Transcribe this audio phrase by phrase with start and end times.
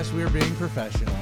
[0.00, 1.14] Yes, we're being professional.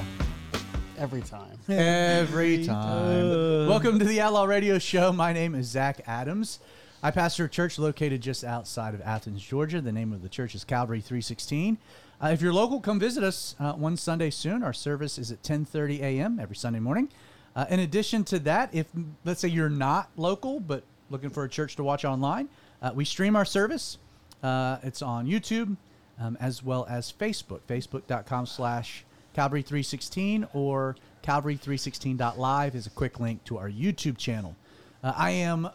[0.97, 1.59] every time.
[1.69, 3.67] Every time.
[3.67, 5.13] Welcome to the Outlaw Radio Show.
[5.13, 6.61] My name is Zach Adams.
[7.03, 9.81] I pastor a church located just outside of Athens, Georgia.
[9.81, 11.77] The name of the church is Calvary 316.
[12.23, 14.63] Uh, if you're local, come visit us uh, one Sunday soon.
[14.63, 16.39] Our service is at 10:30 a.m.
[16.39, 17.09] every Sunday morning.
[17.57, 18.87] Uh, in addition to that, if
[19.25, 22.49] let's say you're not local but looking for a church to watch online,
[22.81, 23.99] uh, we stream our service.
[24.41, 25.77] Uh, it's on YouTube
[26.21, 27.61] um, as well as Facebook.
[27.69, 29.05] Facebook.com/slash
[29.35, 34.57] Calvary 316 or Calvary316.live is a quick link to our YouTube channel.
[35.03, 35.71] Uh, I am uh,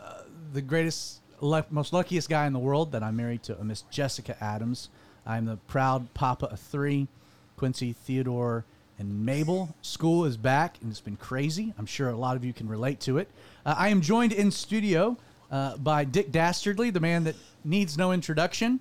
[0.51, 3.83] the greatest, luck, most luckiest guy in the world that I'm married to a Miss
[3.83, 4.89] Jessica Adams.
[5.25, 7.07] I'm the proud papa of three
[7.55, 8.65] Quincy, Theodore,
[8.99, 9.73] and Mabel.
[9.81, 11.73] School is back and it's been crazy.
[11.77, 13.29] I'm sure a lot of you can relate to it.
[13.65, 15.17] Uh, I am joined in studio
[15.51, 18.79] uh, by Dick Dastardly, the man that needs no introduction.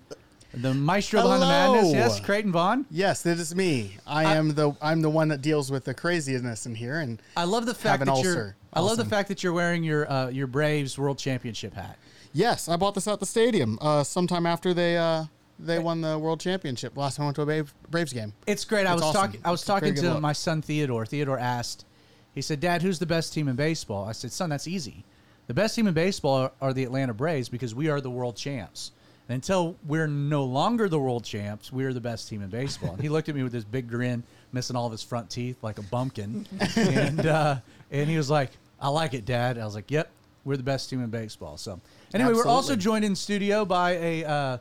[0.54, 2.26] The maestro behind the madness, yes, Hello.
[2.26, 2.84] Creighton Vaughn.
[2.90, 3.96] Yes, that is me.
[4.06, 7.20] I, I- am the I'm the one that deals with the craziness in here, and
[7.36, 8.54] I love the fact that you're.
[8.74, 11.96] I love the fact that you're wearing your uh, your Braves World Championship hat.
[12.32, 15.24] yes, I bought this at the stadium uh, sometime after they uh,
[15.58, 16.96] they won the world championship.
[16.96, 18.32] Last time I went to a Braves, game.
[18.46, 18.86] It's great.
[18.86, 19.20] I was awesome.
[19.22, 19.40] talking.
[19.44, 20.20] I was It's talking to look.
[20.20, 21.06] my son Theodore.
[21.06, 21.86] Theodore asked.
[22.34, 25.04] He said, "Dad, who's the best team in baseball?" I said, "Son, that's easy.
[25.46, 28.36] The best team in baseball are, are the Atlanta Braves because we are the world
[28.36, 28.92] champs.
[29.32, 32.92] And until we're no longer the world champs, we are the best team in baseball."
[32.92, 35.56] And he looked at me with this big grin, missing all of his front teeth
[35.62, 37.56] like a bumpkin, and uh,
[37.90, 40.10] and he was like, "I like it, Dad." I was like, "Yep,
[40.44, 41.80] we're the best team in baseball." So
[42.12, 44.24] anyway, we're also joined in studio by a.
[44.24, 44.58] Uh,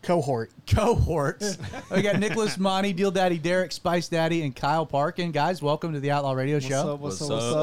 [0.00, 0.50] Cohort.
[0.66, 1.56] cohorts.
[1.90, 5.32] we got Nicholas Monty, Deal Daddy Derek, Spice Daddy, and Kyle Parkin.
[5.32, 6.96] Guys, welcome to the Outlaw Radio Show.
[6.96, 7.30] What's What's up?
[7.30, 7.54] What's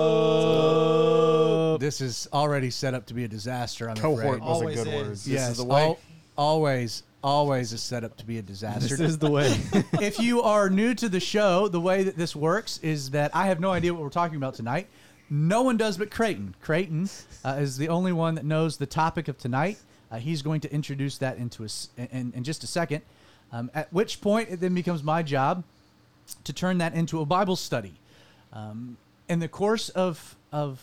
[1.76, 1.80] up?
[1.80, 3.88] This is already set up to be a disaster.
[3.88, 4.42] I'm Cohort afraid.
[4.42, 5.02] was Always a good is.
[5.04, 5.12] word.
[5.12, 5.84] This yes, is the way.
[5.84, 6.00] al-
[6.42, 8.98] always, always is set up to be a disaster.
[8.98, 9.56] This is the way.
[10.02, 13.46] if you are new to the show, the way that this works is that I
[13.46, 14.88] have no idea what we're talking about tonight.
[15.30, 16.56] No one does but Creighton.
[16.60, 17.08] Creighton
[17.46, 19.78] uh, is the only one that knows the topic of tonight.
[20.12, 23.04] Uh, he's going to introduce that into us in, in just a second.
[23.52, 25.64] Um, at which point, it then becomes my job
[26.44, 27.94] to turn that into a Bible study.
[28.52, 28.98] Um,
[29.30, 30.82] in the course of of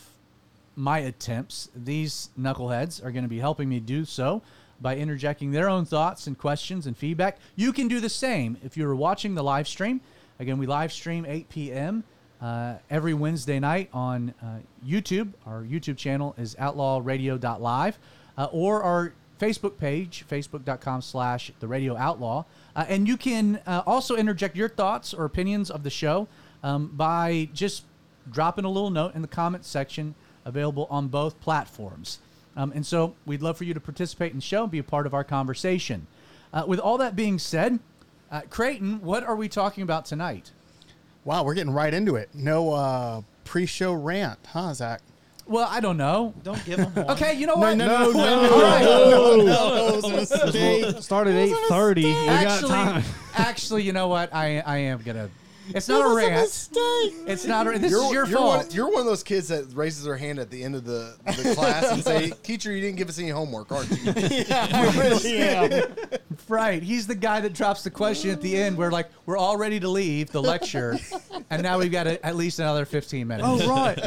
[0.75, 4.41] my attempts, these knuckleheads are going to be helping me do so
[4.81, 7.37] by interjecting their own thoughts and questions and feedback.
[7.55, 10.01] You can do the same if you're watching the live stream.
[10.39, 12.03] Again, we live stream 8 p.m.
[12.41, 15.33] Uh, every Wednesday night on uh, YouTube.
[15.45, 17.99] Our YouTube channel is outlawradio.live
[18.37, 22.45] uh, or our Facebook page, facebook.com slash the radio outlaw.
[22.75, 26.27] Uh, and you can uh, also interject your thoughts or opinions of the show
[26.63, 27.83] um, by just
[28.31, 30.15] dropping a little note in the comments section
[30.45, 32.19] available on both platforms.
[32.55, 34.83] Um, and so we'd love for you to participate in the show and be a
[34.83, 36.07] part of our conversation.
[36.53, 37.79] Uh, with all that being said,
[38.31, 40.51] uh, Creighton, what are we talking about tonight?
[41.25, 42.29] Wow, we're getting right into it.
[42.33, 45.01] No uh, pre-show rant, huh, Zach?
[45.45, 46.33] Well, I don't know.
[46.43, 46.93] Don't give them.
[46.93, 47.09] one.
[47.11, 47.75] Okay, you know what?
[47.75, 48.83] no, no, no, All right.
[48.83, 51.05] no, no, it was.
[51.05, 52.05] Start at eight thirty.
[52.05, 53.03] We got Actually, time.
[53.35, 54.31] actually, you know what?
[54.33, 55.29] I I am gonna.
[55.75, 56.41] It's not a was a rant.
[56.41, 57.13] mistake.
[57.27, 57.77] It's not a.
[57.79, 58.57] This You're, is your you're fault.
[58.65, 61.15] One, you're one of those kids that raises their hand at the end of the,
[61.25, 63.97] the class and say, "Teacher, you didn't give us any homework, aren't you?"
[64.51, 65.93] I really am.
[66.47, 66.81] Right.
[66.81, 69.79] He's the guy that drops the question at the end where like we're all ready
[69.79, 70.97] to leave the lecture
[71.49, 73.47] and now we've got a, at least another 15 minutes.
[73.47, 73.99] Oh right.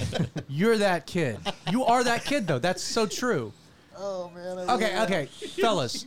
[0.49, 1.39] You're that kid.
[1.71, 2.59] You are that kid though.
[2.59, 3.53] That's so true.
[3.97, 4.59] oh man.
[4.59, 5.27] I Okay, love okay.
[5.27, 6.07] Fellas,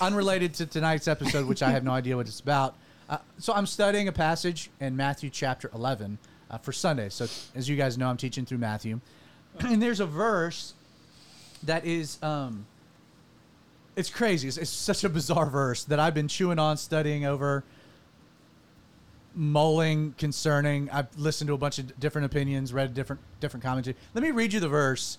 [0.00, 2.76] unrelated to tonight's episode which I have no idea what it's about.
[3.08, 6.18] Uh, so I'm studying a passage in Matthew chapter 11
[6.50, 7.08] uh, for Sunday.
[7.08, 9.00] So as you guys know, I'm teaching through Matthew.
[9.64, 10.74] And there's a verse
[11.62, 12.66] that is um
[13.96, 14.46] it's crazy.
[14.46, 17.64] It's, it's such a bizarre verse that I've been chewing on, studying over,
[19.34, 20.90] mulling concerning.
[20.90, 23.96] I've listened to a bunch of different opinions, read different different commentary.
[24.14, 25.16] Let me read you the verse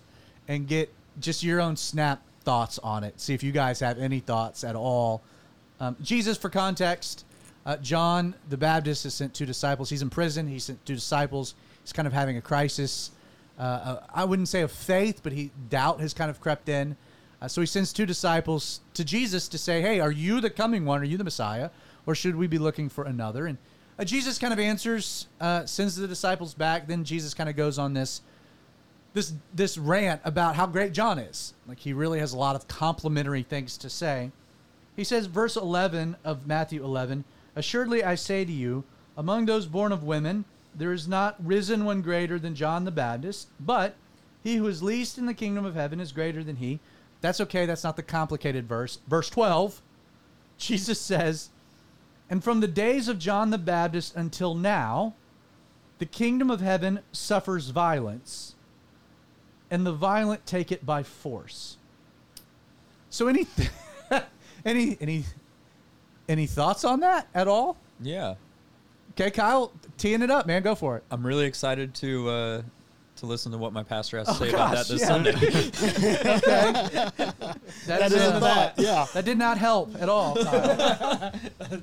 [0.47, 3.19] and get just your own snap thoughts on it.
[3.19, 5.23] See if you guys have any thoughts at all.
[5.79, 7.25] Um, Jesus, for context,
[7.67, 9.89] uh, John the Baptist has sent two disciples.
[9.89, 10.47] He's in prison.
[10.47, 11.53] He sent two disciples.
[11.83, 13.11] He's kind of having a crisis.
[13.59, 16.95] Uh, uh, I wouldn't say of faith, but he doubt has kind of crept in.
[17.41, 20.85] Uh, so he sends two disciples to Jesus to say, "Hey, are you the coming
[20.85, 21.01] one?
[21.01, 21.69] Are you the Messiah,
[22.05, 23.57] or should we be looking for another?" And
[23.99, 26.87] uh, Jesus kind of answers, uh, sends the disciples back.
[26.87, 28.21] Then Jesus kind of goes on this
[29.13, 31.53] this this rant about how great John is.
[31.67, 34.31] Like he really has a lot of complimentary things to say.
[34.95, 37.23] He says, verse 11 of Matthew 11
[37.57, 38.83] Assuredly I say to you,
[39.17, 40.45] among those born of women,
[40.75, 43.95] there is not risen one greater than John the Baptist, but
[44.43, 46.79] he who is least in the kingdom of heaven is greater than he.
[47.19, 47.65] That's okay.
[47.65, 48.99] That's not the complicated verse.
[49.07, 49.81] Verse 12,
[50.59, 51.49] Jesus says,
[52.29, 55.15] And from the days of John the Baptist until now,
[55.97, 58.53] the kingdom of heaven suffers violence,
[59.71, 61.77] and the violent take it by force.
[63.09, 63.47] So any
[64.63, 65.25] any any
[66.29, 67.77] any thoughts on that at all?
[68.01, 68.35] Yeah,
[69.11, 70.61] Okay, Kyle, teeing it up, man.
[70.61, 71.03] Go for it.
[71.09, 72.61] I'm really excited to uh,
[73.15, 75.07] to listen to what my pastor has to Oh, say about that this yeah.
[75.07, 75.31] Sunday.
[77.87, 78.73] That, That is, is the thought.
[78.77, 79.07] Yeah.
[79.13, 80.35] that did not help at all.
[80.35, 81.33] Kyle.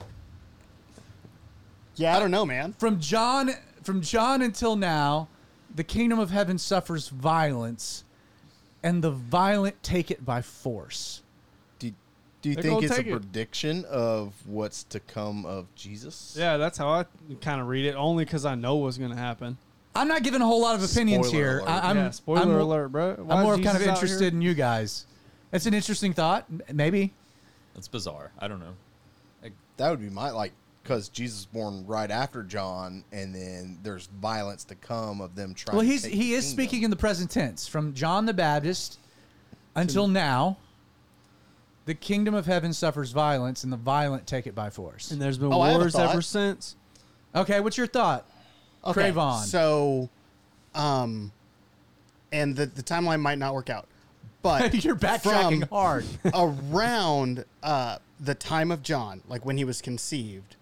[1.96, 2.72] Yeah, I don't know, man.
[2.78, 3.50] from John
[3.84, 5.28] from John until now,
[5.74, 8.02] the kingdom of heaven suffers violence,
[8.82, 11.22] and the violent take it by force.
[12.44, 13.10] Do, do you They're think gonna it's a take it.
[13.12, 16.36] prediction of what's to come of Jesus?
[16.38, 17.06] Yeah, that's how I
[17.40, 17.94] kind of read it.
[17.94, 19.56] Only because I know what's gonna happen.
[19.94, 21.58] I'm not giving a whole lot of opinions Spoiler here.
[21.60, 21.70] alert.
[21.70, 23.14] I, am yeah, spoiler I'm, alert, bro.
[23.14, 24.32] Why I'm is more kind of Jesus out interested here?
[24.32, 25.06] in you guys.
[25.52, 26.44] It's an interesting thought.
[26.50, 27.14] M- Maybe.
[27.72, 28.30] That's bizarre.
[28.38, 28.74] I don't know.
[29.78, 30.52] That would be my like
[30.82, 35.54] because Jesus was born right after John, and then there's violence to come of them
[35.54, 35.78] trying.
[35.78, 36.52] Well, to he's take he the is kingdom.
[36.64, 38.98] speaking in the present tense from John the Baptist
[39.74, 40.58] until now.
[41.86, 45.10] The kingdom of heaven suffers violence, and the violent take it by force.
[45.10, 46.10] And there's been Oh, I have a wars thought.
[46.10, 46.76] ever since.
[47.34, 48.26] Okay, what's your thought?
[48.84, 49.42] Okay, Cravon.
[49.44, 50.08] So,
[50.74, 51.32] um,
[52.32, 53.86] and the the timeline might not work out,
[54.42, 56.04] but You're backtracking from hard.
[56.34, 60.56] around uh, the time of John, like when he was conceived,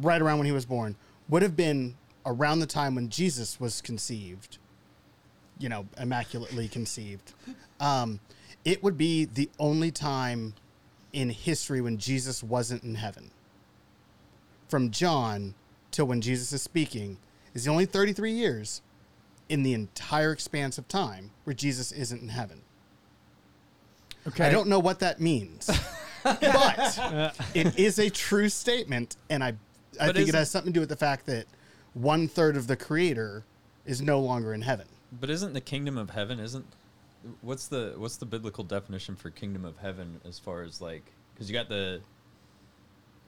[0.00, 0.96] right around when he was born,
[1.28, 4.58] would have been around the time when Jesus was conceived.
[5.58, 7.32] You know, immaculately conceived.
[7.80, 8.20] Um,
[8.66, 10.52] it would be the only time
[11.12, 13.30] in history when Jesus wasn't in heaven.
[14.68, 15.54] From John
[15.92, 17.16] till when Jesus is speaking
[17.54, 18.82] is the only 33 years
[19.48, 22.60] in the entire expanse of time where Jesus isn't in heaven.
[24.26, 24.44] Okay.
[24.46, 25.70] I don't know what that means,
[26.24, 29.52] but it is a true statement, and I, I
[29.98, 31.46] But think it isn't- has something to do with the fact that
[31.94, 33.44] one third of the creator
[33.84, 34.86] is no longer in heaven.
[35.20, 36.66] But isn't the kingdom of heaven isn't
[37.42, 41.48] what's the what's the biblical definition for kingdom of heaven as far as like because
[41.50, 42.00] you got the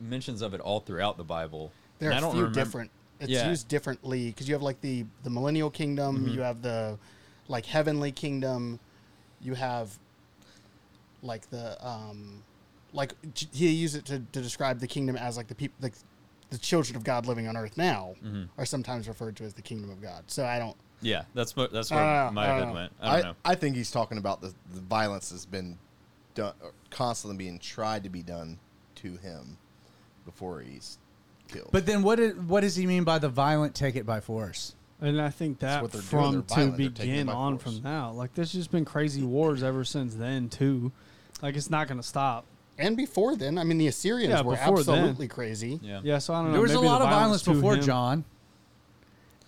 [0.00, 1.73] mentions of it all throughout the Bible.
[1.99, 2.91] There are a few remember- different.
[3.21, 3.49] It's Yeah.
[3.50, 6.29] used differently because you have like the the millennial kingdom, Mm-hmm.
[6.35, 6.99] you have the
[7.49, 8.79] like heavenly kingdom,
[9.41, 9.99] you have
[11.23, 12.43] like the um
[12.93, 13.12] like
[13.53, 15.94] he used it to, to describe the kingdom as like the people like
[16.51, 18.44] the children of God living on earth now Mm-hmm.
[18.56, 20.25] are sometimes referred to as the kingdom of God.
[20.29, 20.77] So I don't.
[21.00, 22.93] Yeah, that's what that's where don't my I head went.
[23.00, 23.35] I don't I, know.
[23.45, 25.79] I think he's talking about the, the violence that's been
[26.35, 28.59] done, or constantly being tried to be done
[28.97, 29.59] to him
[30.25, 30.99] before he's
[31.49, 31.69] killed.
[31.73, 34.75] But then what what does he mean by the violent take it by force?
[35.00, 36.11] And I think that what they're doing.
[36.11, 36.77] from They're to violent.
[36.77, 37.75] They're taking it begin on force.
[37.77, 40.91] from now, like there's just been crazy wars ever since then too.
[41.41, 42.44] Like it's not gonna stop.
[42.81, 44.94] And before then, I mean, the Assyrians Yeah, were before then.
[44.99, 45.81] absolutely crazy.
[45.83, 46.01] yeah.
[46.05, 46.53] Yeah, so I don't know.
[46.53, 48.25] There was a maybe the lot of violence to before him- John.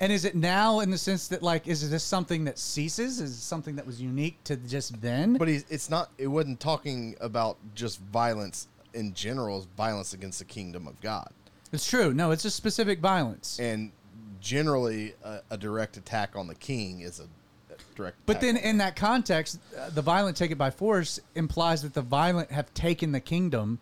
[0.01, 3.21] And is it now in the sense that like is this something that ceases?
[3.21, 5.35] Is it something that was unique to just then?
[5.35, 6.11] But he's, it's not.
[6.17, 9.59] It wasn't talking about just violence in general.
[9.59, 11.31] It's violence against the kingdom of God,
[11.73, 12.13] it's true.
[12.13, 13.59] No, it's a specific violence.
[13.61, 13.93] and
[14.41, 17.25] generally, a, a direct attack on the king is a,
[17.73, 18.17] a direct.
[18.25, 22.03] But then in that context, uh, the violent take it by force implies that the
[22.03, 23.79] violent have taken the kingdom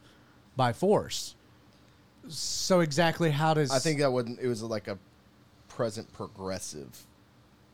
[0.56, 1.36] by force.
[2.28, 4.40] So exactly how does I think that wasn't.
[4.40, 4.98] It was like a
[5.78, 7.06] present progressive,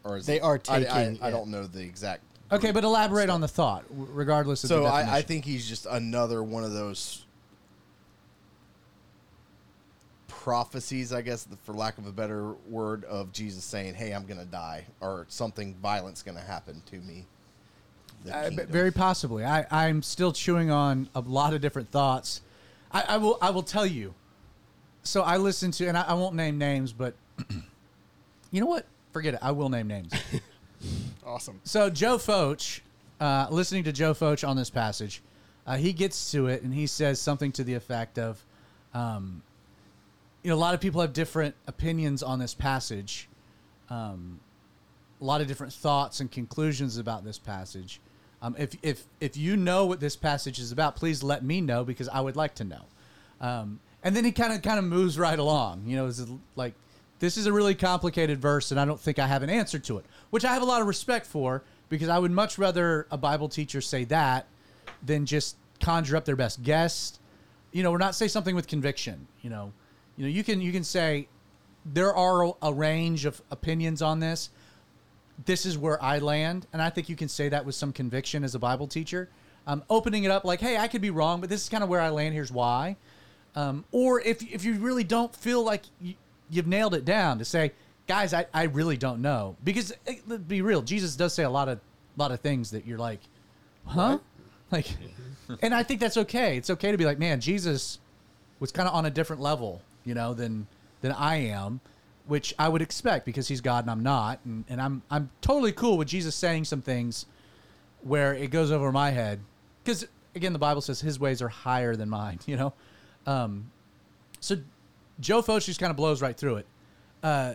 [0.05, 2.23] or is They it- are I- I, taking I, don't know the exact.
[2.53, 5.87] Okay, but elaborate on the thought, regardless of So the I, I think he's just
[5.87, 7.25] another one of those
[10.29, 14.45] prophecies, I guess, for lack of a better word, of Jesus saying, "Hey, I'm gonna
[14.45, 17.25] die," or something violent's gonna happen to me.
[18.31, 19.47] Uh, very possibly.
[19.47, 22.43] I, I'm still chewing on a lot of different thoughts.
[22.93, 23.39] I, I will.
[23.41, 24.13] I will tell you.
[25.05, 27.15] So I listened to, and I, I won't name names, but
[28.55, 28.87] you know what?
[29.13, 29.41] Forget it.
[29.43, 30.13] I will name names.
[31.27, 31.61] Awesome.
[31.65, 32.81] So Joe Focht,
[33.19, 35.23] uh, listening to Joe Focht on this passage,
[35.67, 38.45] uh, he gets to it and he says something to the effect of,
[38.93, 39.43] um,
[40.43, 43.31] you know, a lot of people have different opinions on this passage,
[43.89, 44.39] um,
[45.23, 48.01] a lot of different thoughts and conclusions about this passage.
[48.43, 51.83] Um, if if if you know what this passage is about, please let me know
[51.83, 52.83] because I would like to know.
[53.41, 55.85] Um, and then he kind of kind of moves right along.
[55.87, 56.75] You know, is like
[57.19, 59.99] this is a really complicated verse, and I don't think I have an answer to
[59.99, 63.17] it, which I have a lot of respect for because I would much rather a
[63.17, 64.47] Bible teacher say that
[65.03, 67.19] than just conjure up their best guess.
[67.73, 69.27] You know, or not say something with conviction.
[69.43, 69.73] You know,
[70.17, 71.29] you know, you can you can say
[71.85, 74.51] there are a range of opinions on this.
[75.45, 78.45] This is where I land, and I think you can say that with some conviction
[78.45, 79.29] as a Bible teacher.
[79.67, 81.89] Um, opening it up like, hey, I could be wrong, but this is kind of
[81.89, 82.35] where I land.
[82.35, 82.97] Here's why.
[83.57, 86.15] Um, or if if you really don't feel like you,
[86.55, 87.73] you've nailed it down, to say,
[88.07, 91.51] guys, I, I really don't know, because eh, let's be real, Jesus does say a
[91.51, 91.81] lot of
[92.17, 93.21] lot of things that you're like,
[93.87, 94.19] huh,
[94.71, 94.87] like,
[95.63, 96.57] and I think that's okay.
[96.57, 97.99] It's okay to be like, man, Jesus
[98.61, 100.67] was kind of on a different level, you know, than
[101.01, 101.81] than I am,
[102.27, 105.73] which I would expect because he's God and I'm not, and, and I'm I'm totally
[105.73, 107.27] cool with Jesus saying some things
[108.03, 109.41] where it goes over my head.
[109.83, 112.73] Because again the bible says his ways are higher than mine you know?
[113.27, 113.71] Um,
[114.41, 114.57] so
[115.21, 116.67] joe focht just kind of blows right through it.
[117.23, 117.55] Uh,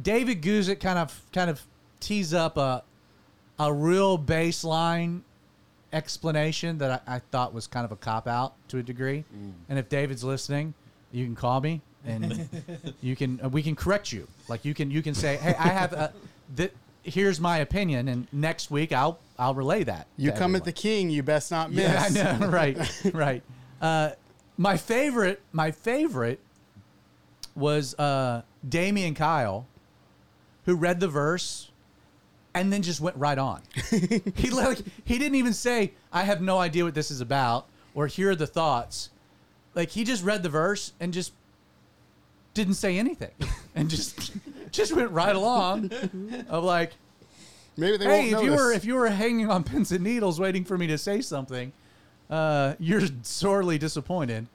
[0.00, 1.62] david guzik kind of kind of
[2.00, 2.82] tees up a
[3.58, 5.22] a real baseline
[5.92, 9.24] explanation that I, I thought was kind of a cop out to a degree.
[9.68, 10.74] And if david's listening
[11.12, 12.48] you can call me and
[13.00, 14.28] you can uh, we can correct you.
[14.48, 16.12] Like you can you can say hey i have a
[16.56, 20.64] th- here's my opinion and next week i'll i'll relay that You to come at
[20.64, 21.84] the king, you best not miss.
[22.12, 22.76] yeah i know right
[23.14, 23.42] right.
[23.80, 24.10] Uh,
[24.58, 26.40] my favorite my favorite
[27.56, 29.66] was uh damian kyle
[30.66, 31.70] who read the verse
[32.54, 33.60] and then just went right on.
[34.34, 38.06] He like he didn't even say i have no idea what this is about or
[38.06, 39.10] here are the thoughts.
[39.74, 41.32] Like he just read the verse and just
[42.54, 43.32] didn't say anything
[43.74, 44.32] and just
[44.70, 45.90] just went right along
[46.48, 46.92] of like
[47.76, 50.64] Maybe they hey if you were if you were hanging on pins and needles waiting
[50.64, 51.72] for me to say something
[52.30, 54.46] uh, you're sorely disappointed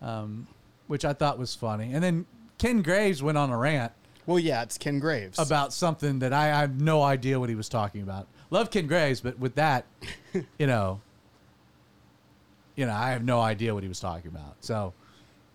[0.00, 0.46] um,
[0.86, 1.92] which i thought was funny.
[1.92, 2.26] And then
[2.60, 3.92] ken graves went on a rant
[4.26, 5.40] well, yeah, it's Ken Graves.
[5.40, 8.28] about something that I, I have no idea what he was talking about.
[8.50, 9.86] Love Ken Graves, but with that,
[10.58, 11.00] you know,
[12.76, 14.56] you know, I have no idea what he was talking about.
[14.60, 14.92] So,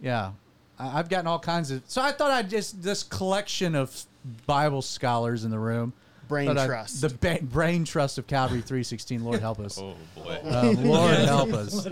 [0.01, 0.31] yeah,
[0.77, 1.83] I've gotten all kinds of.
[1.87, 3.97] So I thought I'd just this collection of
[4.45, 5.93] Bible scholars in the room.
[6.27, 7.01] Brain thought I'd- trust.
[7.01, 9.23] the ba- brain trust of Calvary three sixteen.
[9.23, 9.79] Lord help us.
[9.81, 10.39] Oh boy.
[10.45, 11.85] Um, Lord help us.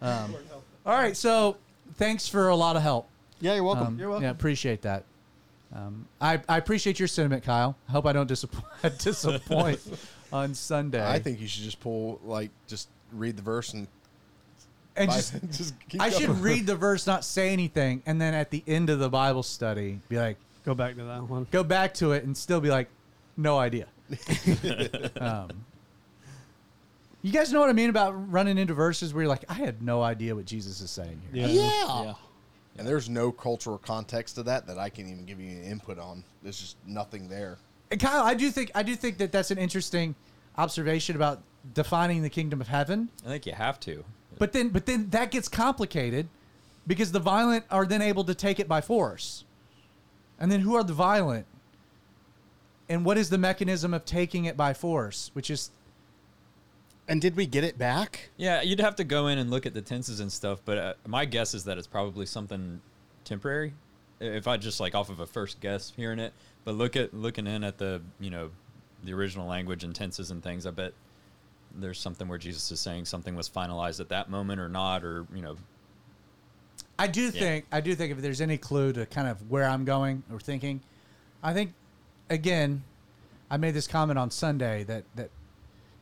[0.00, 0.34] Um,
[0.84, 1.58] all right, so
[1.94, 3.08] thanks for a lot of help.
[3.40, 3.86] Yeah, you're welcome.
[3.88, 4.24] Um, you're welcome.
[4.24, 5.04] Yeah, appreciate that.
[5.74, 7.76] Um, I, I appreciate your sentiment, Kyle.
[7.88, 8.64] I hope I don't disappoint,
[8.98, 9.80] disappoint
[10.32, 11.06] on Sunday.
[11.06, 13.86] I think you should just pull like just read the verse and
[14.96, 16.20] and just, just keep I going.
[16.22, 19.42] should read the verse, not say anything, and then at the end of the Bible
[19.42, 21.46] study, be like, Go back to that one.
[21.50, 22.88] go back to it, and still be like,
[23.36, 23.86] no idea.
[25.20, 25.50] um,
[27.22, 29.82] you guys know what I mean about running into verses where you're like, I had
[29.82, 31.46] no idea what Jesus is saying here.
[31.46, 32.14] Yeah.
[32.78, 35.98] And there's no cultural context to that that I can even give you an input
[35.98, 36.22] on.
[36.42, 37.58] There's just nothing there.
[37.90, 40.14] And Kyle, I do think I do think that that's an interesting
[40.56, 41.42] observation about
[41.74, 43.08] defining the kingdom of heaven.
[43.24, 44.04] I think you have to.
[44.38, 46.28] But then, but then that gets complicated
[46.86, 49.44] because the violent are then able to take it by force.
[50.38, 51.46] And then who are the violent?
[52.88, 55.30] And what is the mechanism of taking it by force?
[55.34, 55.70] Which is
[57.08, 58.28] And did we get it back?
[58.36, 60.94] Yeah, you'd have to go in and look at the tenses and stuff, but uh,
[61.06, 62.82] my guess is that it's probably something
[63.24, 63.72] temporary.
[64.20, 66.34] If I just like off of a first guess hearing it,
[66.64, 68.50] but look at looking in at the you know
[69.04, 70.92] the original language and tenses and things, I bet
[71.74, 75.26] there's something where Jesus is saying something was finalized at that moment or not, or
[75.34, 75.56] you know,
[76.98, 79.84] I do think I do think if there's any clue to kind of where I'm
[79.84, 80.80] going or thinking,
[81.42, 81.72] I think
[82.28, 82.82] again,
[83.50, 85.30] I made this comment on Sunday that that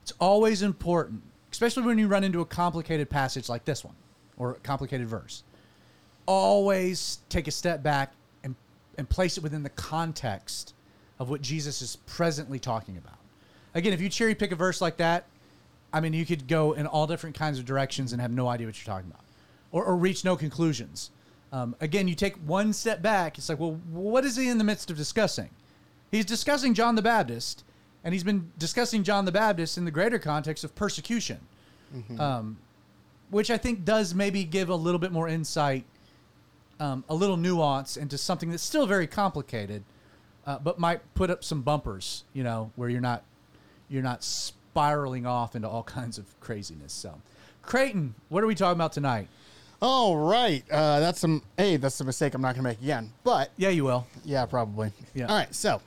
[0.07, 1.21] it's always important,
[1.51, 3.97] especially when you run into a complicated passage like this one
[4.37, 5.43] or a complicated verse.
[6.27, 8.13] Always take a step back
[8.45, 8.55] and
[8.99, 10.75] and place it within the context
[11.19, 13.19] of what Jesus is presently talking about.
[13.75, 15.25] Again, if you cherry pick a verse like that,
[15.93, 18.69] I mean, you could go in all different kinds of directions and have no idea
[18.69, 19.25] what you're talking about,
[19.73, 21.11] or, or reach no conclusions.
[21.51, 23.39] Um, again, you take one step back.
[23.39, 25.51] It's like, well, what is he in the midst of discussing?
[26.13, 27.65] He's discussing John the Baptist,
[28.07, 31.41] and he's been discussing John the Baptist in the greater context of persecution,
[32.21, 32.57] um,
[33.31, 35.85] which I think does maybe give a little bit more insight,
[36.79, 39.83] um, a little nuance into something that's still very complicated,
[40.47, 43.25] uh, but might put up some bumpers, you know, where you're not
[43.89, 46.93] you're not spiraling off into all kinds of craziness.
[46.93, 47.21] So,
[47.63, 49.27] Creighton, what are we talking about tonight?
[49.83, 50.63] All right.
[50.71, 51.43] Uh, that's some.
[51.57, 53.11] Hey, that's a mistake I'm not going to make again.
[53.25, 54.07] But Yeah, you will.
[54.25, 54.93] yeah, probably.
[55.13, 55.27] Yeah.
[55.27, 55.53] All right.
[55.53, 55.83] So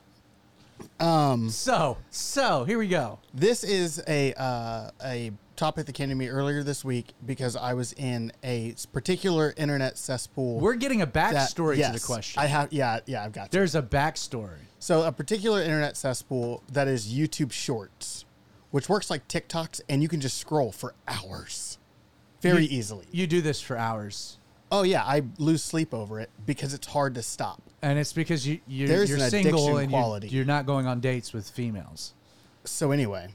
[1.50, 3.20] So, so here we go.
[3.34, 7.74] this is a uh, a topic that came to me earlier this week because I
[7.74, 10.60] was in a particular internet cesspool.
[10.60, 12.42] We're getting a that- backstory to the question.
[12.42, 12.72] I have.
[12.72, 13.00] Yeah.
[13.06, 13.24] Yeah.
[13.24, 13.52] I've got.
[13.52, 13.58] To.
[13.58, 14.60] There's a backstory.
[14.80, 18.24] So a particular internet cesspool that is YouTube Shorts,
[18.72, 21.78] which works like TikToks, and you can just scroll for hours,
[22.42, 23.06] very You- easily.
[23.12, 24.38] You do this for hours,
[24.72, 27.62] Oh yeah, I lose sleep over it because it's hard to stop.
[27.82, 30.28] and it's because you you There's you're an single addiction and you, quality.
[30.30, 32.14] you're not going on dates with females.
[32.66, 33.34] So anyway,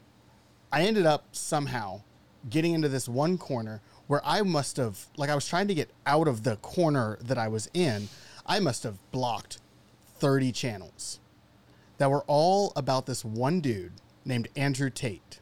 [0.72, 2.02] I ended up somehow
[2.50, 5.90] getting into this one corner where I must have like I was trying to get
[6.06, 8.08] out of the corner that I was in.
[8.46, 9.58] I must have blocked
[10.18, 11.18] 30 channels
[11.98, 13.92] that were all about this one dude
[14.24, 15.40] named Andrew Tate.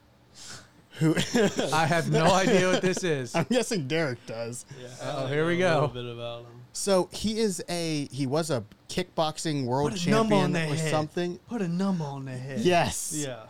[0.98, 1.14] Who
[1.72, 3.34] I have no idea what this is.
[3.34, 4.66] I'm guessing Derek does.
[5.02, 5.66] Oh, here we go.
[5.66, 5.74] A go.
[5.86, 6.46] little bit about him.
[6.72, 10.74] So he is a he was a kickboxing world Put a number on champion the
[10.74, 10.90] or head.
[10.90, 11.38] something.
[11.48, 12.60] Put a number on the head.
[12.60, 13.12] Yes.
[13.16, 13.44] Yeah.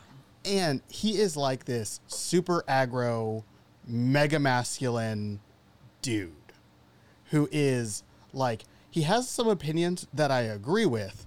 [0.44, 3.44] And he is like this super aggro,
[3.86, 5.40] mega masculine
[6.00, 6.32] dude
[7.30, 11.26] who is like, he has some opinions that I agree with,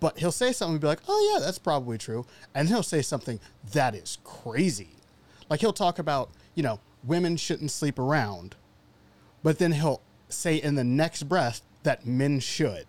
[0.00, 2.26] but he'll say something and be like, oh, yeah, that's probably true.
[2.54, 3.40] And he'll say something
[3.72, 4.90] that is crazy.
[5.48, 8.56] Like he'll talk about, you know, women shouldn't sleep around,
[9.42, 12.86] but then he'll say in the next breath that men should.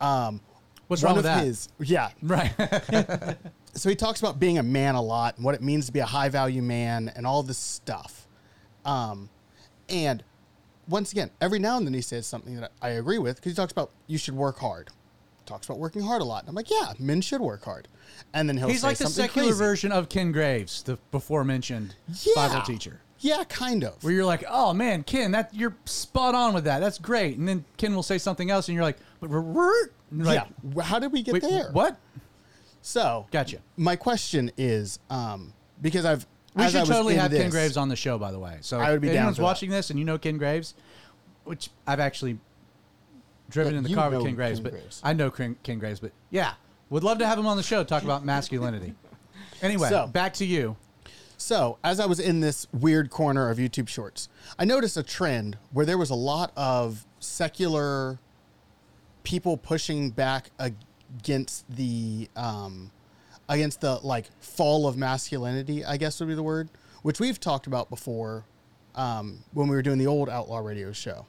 [0.00, 0.40] Um,
[0.88, 1.44] What's wrong with that?
[1.44, 2.52] his, yeah, Right.
[3.74, 6.00] so he talks about being a man a lot and what it means to be
[6.00, 8.28] a high value man and all this stuff.
[8.84, 9.30] Um,
[9.88, 10.22] and
[10.88, 13.56] once again, every now and then he says something that I agree with because he
[13.56, 14.90] talks about you should work hard.
[15.46, 16.42] Talks about working hard a lot.
[16.42, 17.88] And I'm like, yeah, men should work hard.
[18.32, 18.90] And then he'll say something.
[18.90, 19.58] He's like the secular crazy.
[19.58, 22.32] version of Ken Graves, the before mentioned Yeah.
[22.34, 23.00] Bible teacher.
[23.20, 24.02] Yeah, kind of.
[24.04, 26.80] Where you're like, oh man, Ken, that you're spot on with that.
[26.80, 27.38] That's great.
[27.38, 30.82] And then Ken will say something else, and you're like, but like, yeah.
[30.82, 31.70] How did we get wait, there?
[31.72, 31.98] What?
[32.82, 33.58] So, Gotcha.
[33.78, 38.18] my question is um, because I've We should totally have Ken Graves on the show,
[38.18, 38.58] by the way.
[38.60, 39.46] So I would be if down anyone's for that.
[39.46, 40.74] watching this and you know Ken Graves,
[41.44, 42.38] which I've actually
[43.50, 45.00] driven Yeah, in the car with Ken Graves, Ken but Graves.
[45.04, 46.54] I know Ken, Ken Graves, but yeah,
[46.90, 48.94] would love to have him on the show talk about masculinity.
[49.62, 50.76] Anyway, So- back to you.
[51.36, 55.58] So, as I was in this weird corner of YouTube Shorts, I noticed a trend
[55.72, 58.18] where there was a lot of secular
[59.24, 62.92] people pushing back against the um,
[63.48, 65.84] against the like fall of masculinity.
[65.84, 66.68] I guess would be the word,
[67.02, 68.44] which we've talked about before
[68.94, 71.26] um, when we were doing the old Outlaw Radio show.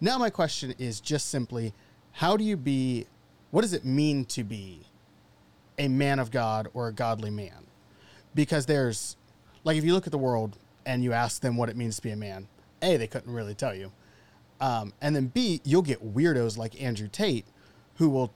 [0.00, 1.74] Now, my question is just simply,
[2.12, 3.06] how do you be?
[3.50, 4.80] What does it mean to be
[5.78, 7.66] a man of God or a godly man?
[8.34, 9.16] because there's
[9.64, 12.02] like if you look at the world and you ask them what it means to
[12.02, 12.46] be a man
[12.82, 13.92] a they couldn't really tell you
[14.60, 17.44] um, and then b you'll get weirdos like andrew tate
[17.96, 18.32] who will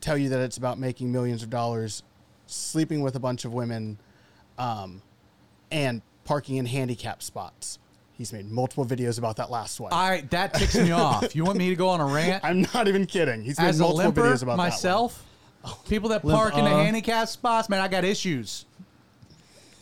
[0.00, 2.02] tell you that it's about making millions of dollars
[2.46, 3.98] sleeping with a bunch of women
[4.58, 5.02] um,
[5.70, 7.78] and parking in handicap spots
[8.16, 11.34] he's made multiple videos about that last one I that ticks me off.
[11.36, 13.80] You want me to go on a rant i'm not even kidding he's made as
[13.80, 14.62] a multiple limper videos about that.
[14.62, 15.24] myself?
[15.88, 16.82] People that park in the uh.
[16.84, 18.66] handicap spots, man, I got issues.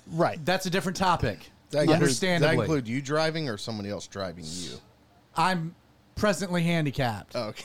[0.07, 0.19] that one.
[0.19, 1.51] right That's a different topic.
[1.71, 4.77] That include, does that include you driving or somebody else driving you?
[5.37, 5.75] I'm
[6.15, 7.33] presently handicapped.
[7.35, 7.65] Oh, okay.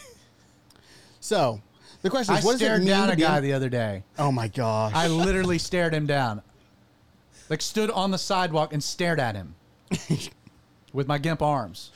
[1.19, 1.61] so
[2.01, 3.53] the question I is what does it stared mean down to a be guy the
[3.53, 4.03] other day.
[4.17, 6.41] oh my gosh I literally stared him down.
[7.49, 9.55] Like stood on the sidewalk and stared at him
[10.93, 11.91] with my gimp arms.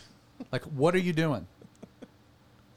[0.51, 1.47] Like, what are you doing?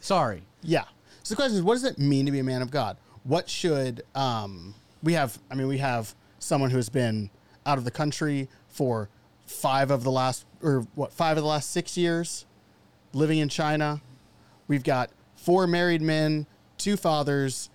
[0.01, 0.43] Sorry.
[0.63, 0.85] Yeah.
[1.23, 2.97] So the question is, what does it mean to be a man of God?
[3.25, 5.39] What should um, we have?
[5.51, 7.31] I mean, we have someone who's been
[7.65, 9.09] out of the country for
[9.47, 12.47] five of the last, or what, five of the last six years,
[13.13, 14.01] living in China.
[14.69, 16.47] We've got four married men,
[16.79, 17.71] two fathers,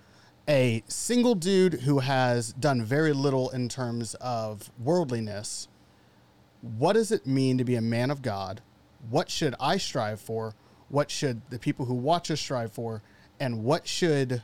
[0.48, 5.68] a single dude who has done very little in terms of worldliness.
[6.62, 8.62] What does it mean to be a man of God?
[9.10, 10.54] What should I strive for?
[10.88, 13.02] What should the people who watch us strive for?
[13.40, 14.42] And what should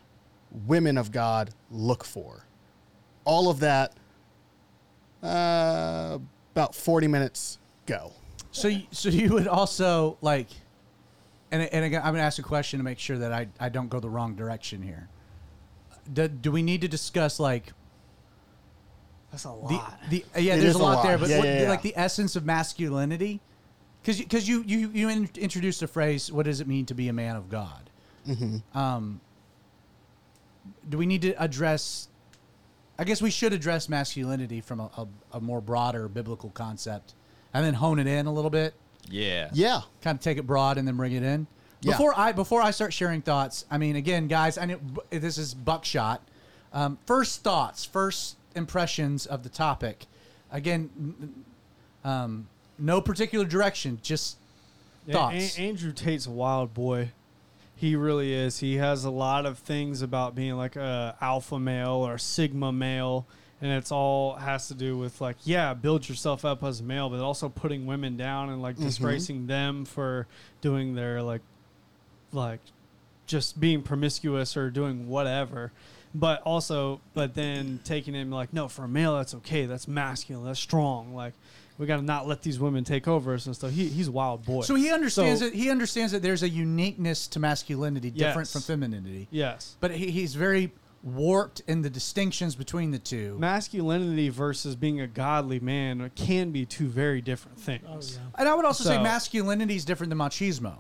[0.67, 2.45] women of God look for?
[3.25, 3.95] All of that,
[5.23, 6.19] uh,
[6.53, 8.13] about 40 minutes go.
[8.51, 10.49] So, so you would also like,
[11.51, 13.89] and and again, I'm gonna ask a question to make sure that I I don't
[13.89, 15.09] go the wrong direction here.
[16.13, 17.73] Do, do we need to discuss like
[19.31, 19.99] That's a lot.
[20.11, 20.55] the yeah?
[20.55, 21.07] It there's is a a lot, lot.
[21.07, 21.69] there, but Yeah, what, yeah, yeah.
[21.69, 23.41] like the essence of masculinity,
[24.03, 27.09] because because you you you in, introduced the phrase, "What does it mean to be
[27.09, 27.91] a man of God?"
[28.27, 28.77] Mm-hmm.
[28.79, 29.21] Um,
[30.89, 32.09] do we need to address?
[32.99, 37.15] I guess we should address masculinity from a, a, a more broader biblical concept,
[37.55, 38.75] and then hone it in a little bit.
[39.11, 39.51] Yeah.
[39.53, 39.83] Yeah.
[40.03, 41.47] Kind of take it broad and then bring it in.
[41.81, 41.93] Yeah.
[41.93, 45.55] Before I before I start sharing thoughts, I mean, again, guys, I know this is
[45.55, 46.23] buckshot.
[46.73, 50.05] Um, first thoughts, first impressions of the topic.
[50.53, 51.45] Again,
[52.05, 54.37] um, no particular direction, just
[55.11, 55.57] thoughts.
[55.57, 57.13] An- Andrew Tate's a wild boy.
[57.75, 58.59] He really is.
[58.59, 63.25] He has a lot of things about being like a alpha male or sigma male,
[63.63, 67.09] and it's all has to do with like yeah, build yourself up as a male,
[67.09, 70.27] but also putting women down and like disgracing them for
[70.61, 71.43] doing their like
[72.33, 72.61] like
[73.27, 75.71] just being promiscuous or doing whatever.
[76.15, 79.67] But also, but then taking him like, no, for a male, that's okay.
[79.67, 80.45] That's masculine.
[80.47, 81.15] That's strong.
[81.15, 81.35] Like,
[81.77, 83.71] we got to not let these women take over us and stuff.
[83.71, 84.63] He, he's a wild boy.
[84.63, 88.53] So he understands So- that he understands that there's a uniqueness to masculinity different Yes.
[88.53, 89.29] from femininity.
[89.31, 89.77] yes.
[89.81, 90.73] But he, he's very
[91.05, 93.37] warped in the distinctions between the two.
[93.39, 97.85] Masculinity versus being a godly man can be two very different things.
[97.89, 98.29] Oh yeah.
[98.41, 100.79] and I would also say masculinity is different than machismo.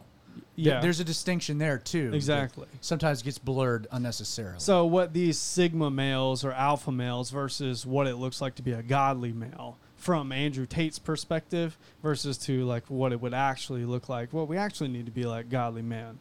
[0.58, 0.80] Yeah.
[0.80, 2.10] There's a distinction there too.
[2.12, 2.66] Exactly.
[2.80, 4.58] Sometimes gets blurred unnecessarily.
[4.58, 8.72] So what these sigma males or alpha males versus what it looks like to be
[8.72, 14.08] a godly male from Andrew Tate's perspective versus to like what it would actually look
[14.08, 14.32] like.
[14.32, 16.18] What we actually need to be like godly man.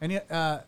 [0.00, 0.60] and yet, uh,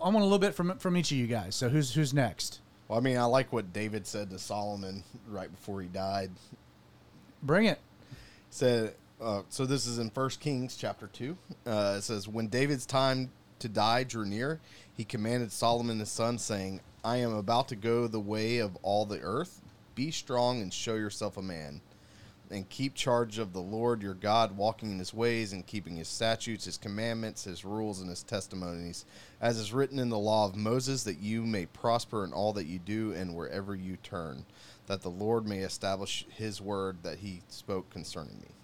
[0.00, 1.56] I want a little bit from from each of you guys.
[1.56, 2.60] So who's who's next?
[2.86, 6.30] Well, I mean, I like what David said to Solomon right before he died.
[7.42, 7.80] Bring it.
[8.50, 12.86] said uh, so this is in first kings chapter 2 uh, it says when david's
[12.86, 14.60] time to die drew near
[14.96, 19.06] he commanded solomon his son saying i am about to go the way of all
[19.06, 19.60] the earth.
[19.94, 21.80] Be strong and show yourself a man
[22.50, 26.08] and keep charge of the lord your god walking in his ways and keeping his
[26.08, 29.04] statutes his commandments his rules and his testimonies
[29.40, 32.66] as is written in the law of moses that you may prosper in all that
[32.66, 34.44] you do and wherever you turn
[34.86, 38.55] that the lord may establish his word that he spoke concerning me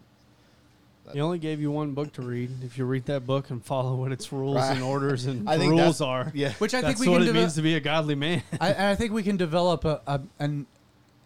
[1.12, 2.50] He only gave you one book to read.
[2.62, 4.74] If you read that book and follow what its rules Right.
[4.76, 7.18] and orders and I think rules that's- are, yeah Which I that's think we what
[7.18, 8.42] can it deve- means to be a godly man.
[8.60, 10.66] I, and I think we can develop a a, an,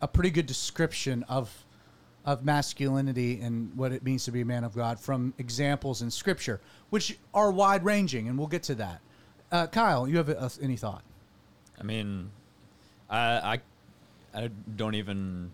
[0.01, 1.65] a pretty good description of
[2.25, 6.11] of masculinity and what it means to be a man of God from examples in
[6.11, 6.61] Scripture,
[6.91, 9.01] which are wide ranging, and we'll get to that.
[9.53, 11.03] Uh, Kyle, you have uh, any thought?
[11.79, 12.31] I mean,
[13.09, 13.61] I,
[14.35, 15.53] I, I don't even,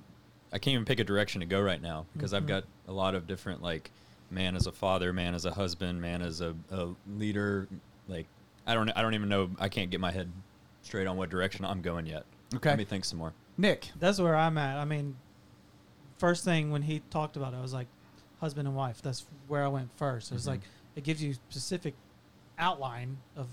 [0.50, 3.14] I can't even pick a direction to go right now because I've got a lot
[3.14, 3.90] of different like,
[4.32, 7.68] man as a father, man as a husband, man as a, a leader.
[8.08, 8.26] Like,
[8.66, 9.50] I don't, I don't even know.
[9.58, 10.30] I can't get my head
[10.82, 12.24] straight on what direction I'm going yet.
[12.54, 12.70] Okay.
[12.70, 13.32] Let me think some more.
[13.58, 14.78] Nick, That's where I'm at.
[14.78, 15.16] I mean,
[16.18, 17.86] first thing when he talked about it, I was like,
[18.40, 19.00] husband and wife.
[19.00, 20.30] That's where I went first.
[20.30, 20.50] It was mm-hmm.
[20.50, 20.60] like
[20.96, 21.94] it gives you specific
[22.58, 23.46] outline of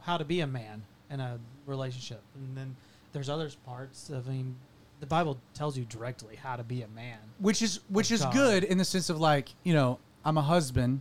[0.00, 2.76] how to be a man in a relationship, and then
[3.12, 4.10] there's other parts.
[4.10, 4.56] I mean,
[5.00, 7.18] the Bible tells you directly how to be a man.
[7.38, 8.32] which is which is God.
[8.32, 11.00] good in the sense of like you know I'm a husband,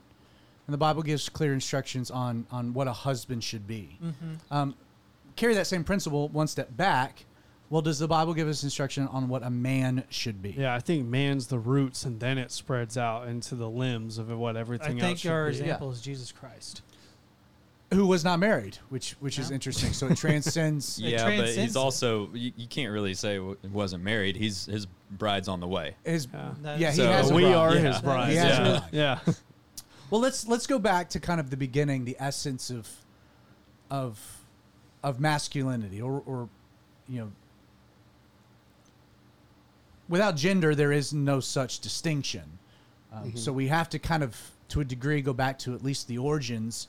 [0.68, 3.98] and the Bible gives clear instructions on on what a husband should be.
[4.04, 4.54] Mm-hmm.
[4.54, 4.76] Um,
[5.36, 7.26] carry that same principle one step back.
[7.70, 10.52] Well, does the Bible give us instruction on what a man should be?
[10.52, 14.30] Yeah, I think man's the roots, and then it spreads out into the limbs of
[14.30, 15.58] what I everything else think should our be.
[15.58, 16.82] example is Jesus Christ.
[17.94, 19.94] Who was not married, which which is interesting.
[19.94, 21.00] So it transcends.
[21.00, 21.80] It yeah, but he's it.
[21.80, 24.36] also, you, you can't really say w- he wasn't married.
[24.36, 25.96] He's his bride's on the way.
[26.04, 26.76] His, Yeah.
[26.78, 27.54] Yeah, he So has a we bride.
[27.56, 27.80] are Yeah.
[27.94, 28.30] his bride.
[28.32, 28.58] He has
[28.92, 29.20] Yeah.
[29.26, 29.34] yeah.
[30.10, 32.90] Well, let's let's go back to kind of the beginning, the essence of
[33.90, 34.38] of
[35.04, 36.50] of masculinity, or or
[37.10, 37.32] you know,
[40.10, 42.44] without gender, there is no such distinction.
[43.14, 44.36] Um, So we have to kind of,
[44.70, 46.88] to a degree, go back to at least the origins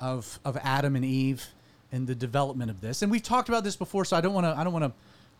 [0.00, 1.46] of of Adam and Eve
[1.92, 3.02] and the development of this.
[3.02, 4.92] And we've talked about this before, so I don't want to I don't want to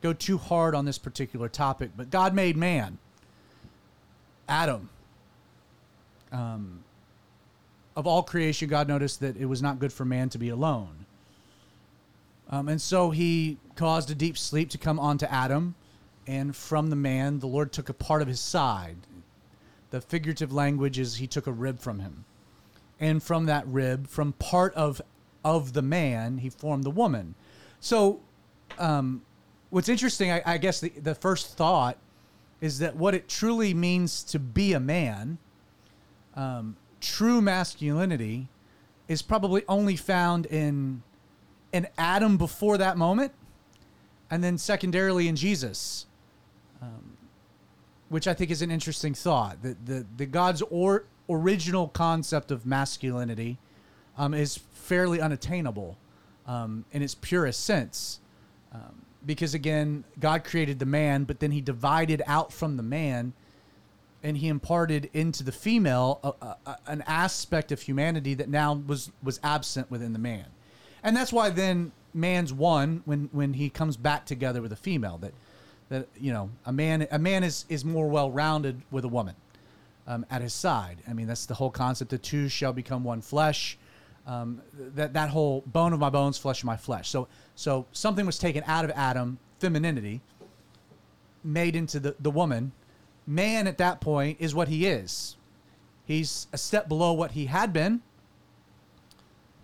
[0.02, 1.90] go too hard on this particular topic.
[1.96, 2.98] But God made man,
[4.48, 4.88] Adam.
[6.32, 6.82] Um,
[7.94, 11.06] of all creation, God noticed that it was not good for man to be alone.
[12.50, 15.74] Um, and so he caused a deep sleep to come onto Adam,
[16.26, 18.96] and from the man, the Lord took a part of his side.
[19.90, 22.24] The figurative language is he took a rib from him.
[22.98, 25.02] And from that rib, from part of
[25.44, 27.34] of the man, he formed the woman.
[27.78, 28.20] So,
[28.78, 29.22] um,
[29.70, 31.98] what's interesting, I, I guess, the, the first thought
[32.60, 35.38] is that what it truly means to be a man
[36.34, 38.48] um, true masculinity
[39.08, 41.02] is probably only found in
[41.72, 43.32] in Adam before that moment,
[44.30, 46.06] and then secondarily in Jesus,
[46.80, 47.16] um,
[48.08, 49.62] which I think is an interesting thought.
[49.62, 53.58] that the, the God's or, original concept of masculinity
[54.16, 55.96] um, is fairly unattainable
[56.46, 58.20] um, in its purest sense.
[58.72, 63.32] Um, because again, God created the man, but then he divided out from the man
[64.22, 69.10] and he imparted into the female a, a, an aspect of humanity that now was
[69.22, 70.46] was absent within the man,
[71.02, 75.18] and that's why then man's one when when he comes back together with a female
[75.18, 75.32] that
[75.90, 79.34] that you know a man a man is is more well rounded with a woman
[80.06, 80.98] um, at his side.
[81.08, 82.10] I mean that's the whole concept.
[82.10, 83.78] The two shall become one flesh.
[84.26, 84.60] Um,
[84.94, 87.08] that that whole bone of my bones, flesh of my flesh.
[87.08, 90.20] So so something was taken out of Adam, femininity,
[91.44, 92.72] made into the, the woman.
[93.26, 95.36] Man at that point is what he is.
[96.04, 98.02] He's a step below what he had been.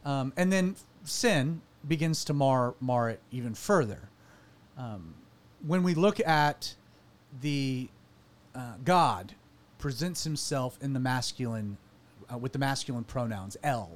[0.05, 4.09] Um, and then sin begins to mar mar it even further.
[4.76, 5.14] Um,
[5.64, 6.74] when we look at
[7.40, 7.88] the
[8.55, 9.35] uh, God
[9.83, 11.77] presents himself in the masculine,
[12.33, 13.90] uh, with the masculine pronouns El.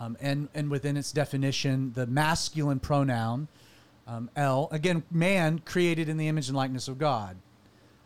[0.00, 3.46] um, and and within its definition, the masculine pronoun
[4.06, 7.36] um, El again, man created in the image and likeness of God.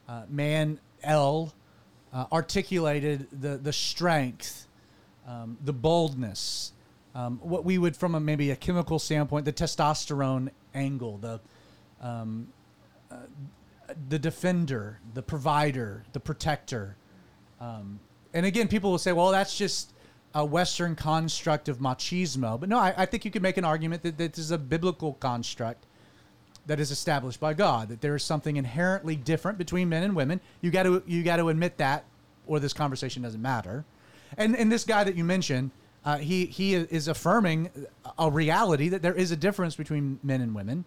[0.08, 1.54] Uh, man El,
[2.12, 4.66] uh, articulated the the strength,
[5.28, 6.72] um, the boldness,
[7.14, 11.40] um, what we would from a maybe a chemical standpoint, the testosterone angle, the
[12.00, 12.48] um,
[13.12, 13.16] uh,
[14.08, 16.96] the defender, the provider, the protector.
[17.60, 18.00] Um,
[18.32, 19.92] and again, people will say, well, that's just
[20.34, 22.58] a Western construct of machismo.
[22.58, 25.14] But no, I, I think you could make an argument that this is a biblical
[25.14, 25.86] construct
[26.66, 30.40] that is established by God, that there is something inherently different between men and women.
[30.60, 32.04] You got to you got to admit that,
[32.46, 33.84] or this conversation doesn't matter.
[34.36, 35.72] And and this guy that you mentioned,
[36.04, 37.70] uh, he he is affirming
[38.18, 40.84] a reality that there is a difference between men and women.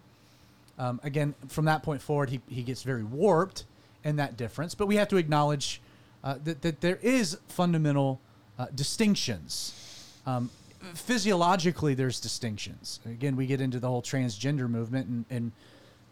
[0.78, 3.64] Um, again, from that point forward, he, he gets very warped
[4.02, 4.74] in that difference.
[4.74, 5.80] But we have to acknowledge
[6.22, 8.20] uh, that, that there is fundamental
[8.58, 10.18] uh, distinctions.
[10.26, 10.50] Um,
[10.94, 13.00] physiologically, there's distinctions.
[13.04, 15.52] Again, we get into the whole transgender movement and, and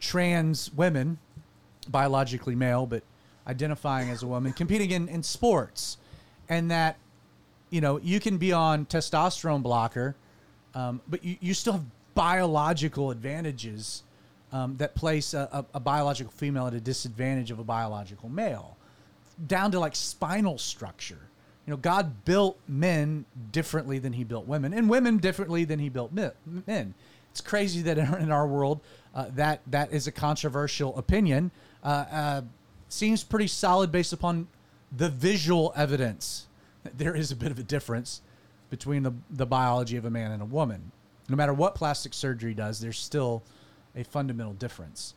[0.01, 1.19] trans women,
[1.89, 3.03] biologically male, but
[3.47, 5.99] identifying as a woman, competing in, in sports.
[6.49, 6.97] And that,
[7.71, 10.15] you know, you can be on testosterone blocker,
[10.75, 14.03] um, but you, you still have biological advantages
[14.53, 18.77] um, that place a, a, a biological female at a disadvantage of a biological male,
[19.47, 21.19] down to like spinal structure.
[21.67, 25.89] You know, God built men differently than He built women, and women differently than He
[25.89, 26.95] built men.
[27.31, 28.81] It's crazy that in our, world,
[29.15, 31.51] uh, that that is a controversial opinion.
[31.83, 32.43] Uh, uh,
[32.89, 34.49] seems pretty solid based upon
[34.95, 36.47] the visual evidence.
[36.95, 38.21] There is a bit of a difference
[38.69, 40.93] between the the biology of a man and a woman.
[41.29, 43.43] No matter what plastic surgery does, there's still
[43.97, 45.15] a fundamental difference.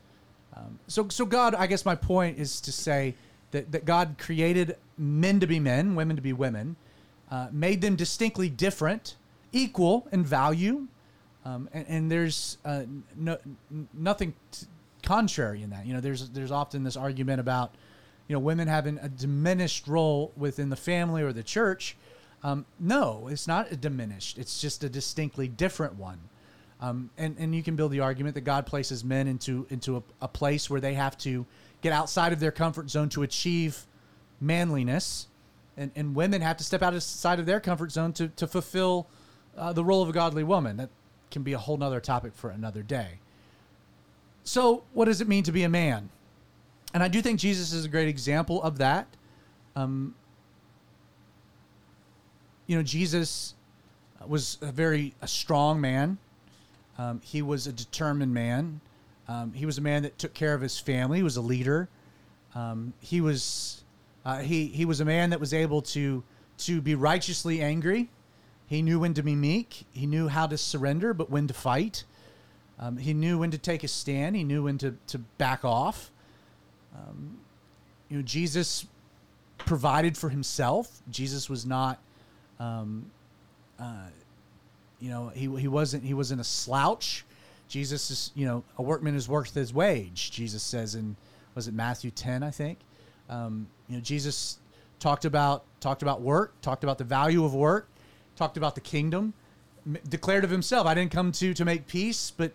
[0.56, 3.16] Um, so, so God, I guess my point is to say
[3.52, 6.76] that, that God created men to be men, women to be women,
[7.30, 9.16] uh, made them distinctly different,
[9.52, 10.88] equal in value,
[11.46, 12.84] um, and, and, there's uh,
[13.16, 13.38] no,
[13.94, 14.66] nothing t-
[15.04, 15.86] contrary in that.
[15.86, 17.76] You know, there's there's often this argument about,
[18.28, 21.98] you know, women having a diminished role within the family or the church.
[22.44, 24.40] Um, no, it's not a diminished.
[24.40, 26.20] It's just a distinctly different one.
[26.82, 30.04] Um, and, and you can build the argument that God places men into into a,
[30.22, 31.46] a, place where they have to
[31.82, 33.86] get outside of their comfort zone to achieve
[34.42, 35.28] manliness,
[35.78, 39.08] and, and women have to step outside of their comfort zone to, to fulfill
[39.58, 40.76] uh, the role of a godly woman.
[40.76, 40.90] That
[41.32, 43.20] can be a whole nother topic for another day.
[44.44, 46.10] So, what does it mean to be a man?
[46.94, 49.08] And I do think Jesus is a great example of that.
[49.76, 50.16] Um,
[52.68, 53.54] you know, Jesus
[54.26, 56.18] was a very a strong man.
[56.98, 58.82] Um, he was a determined man.
[59.28, 61.18] Um, he was a man that took care of his family.
[61.18, 61.90] He was a leader.
[62.54, 63.84] Um, he was
[64.24, 66.24] uh, he he was a man that was able to
[66.60, 68.10] to be righteously angry.
[68.68, 69.86] He knew when to be meek.
[69.92, 72.04] He knew how to surrender, but when to fight.
[72.80, 74.36] Um, he knew when to take a stand.
[74.36, 76.12] He knew when to to back off.
[76.96, 77.40] Um,
[78.10, 78.86] you know, Jesus
[79.58, 81.02] provided for himself.
[81.10, 82.00] Jesus was not.
[82.60, 83.12] Um,
[83.80, 84.08] uh,
[85.00, 87.26] you know, he, he wasn't he wasn't a slouch.
[87.68, 90.32] Jesus is, you know, a workman is worth his wage.
[90.32, 91.16] Jesus says in
[91.54, 92.80] was it Matthew ten, I think.
[93.30, 94.60] Um, you know, Jesus
[95.00, 97.88] talked about talked about work, talked about the value of work,
[98.36, 99.34] talked about the kingdom,
[99.86, 102.54] m- declared of himself, "I didn't come to to make peace, but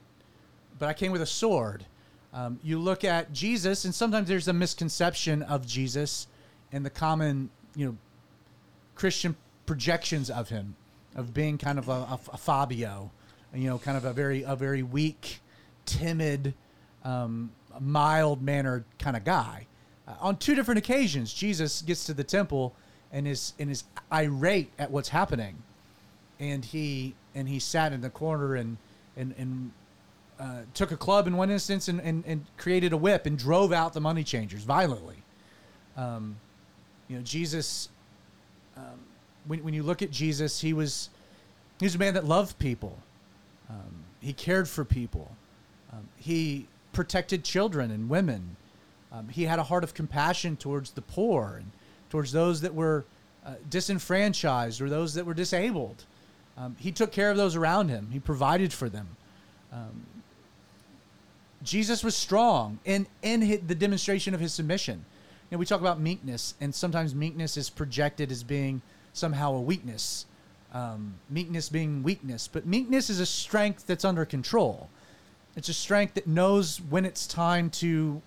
[0.79, 1.85] but I came with a sword."
[2.33, 6.29] Um, you look at Jesus, and sometimes there's a misconception of Jesus
[6.70, 7.96] and the common, you know,
[8.94, 9.35] Christian
[9.66, 10.76] projections of him
[11.14, 13.11] of being kind of a, a, a Fabio,
[13.55, 15.40] you know, kind of a very a very weak,
[15.87, 16.55] timid,
[17.05, 19.66] um, mild mannered kind of guy.
[20.07, 22.75] Uh, on two different occasions, Jesus gets to the temple
[23.12, 25.57] and is and is irate at what's happening,
[26.38, 28.77] and he and he sat in the corner and
[29.16, 29.73] and and
[30.38, 33.73] uh, took a club in one instance and, and, and created a whip and drove
[33.73, 35.16] out the money changers violently.
[35.99, 36.37] Um,
[37.09, 37.90] you know, Jesus
[38.75, 39.01] um,
[39.46, 41.11] when, when you look at Jesus, he was
[41.79, 42.98] he was a man that loved people.
[43.68, 45.31] Um, he cared for people.
[45.92, 48.57] Um, he protected children and women.
[49.12, 51.70] Um, he had a heart of compassion towards the poor and
[52.11, 53.05] towards those that were
[53.46, 56.05] uh, disenfranchised or those that were disabled.
[56.59, 58.09] Um, he took care of those around him.
[58.12, 59.16] He provided for them.
[59.72, 60.05] Um,
[61.62, 65.05] Jesus was strong in in his, the demonstration of his submission.
[65.50, 69.61] You know, we talk about meekness, and sometimes meekness is projected as being somehow a
[69.61, 70.27] weakness.
[70.73, 74.88] Um, meekness being weakness, but meekness is a strength that's under control.
[75.57, 78.23] It's a strength that knows when it's time to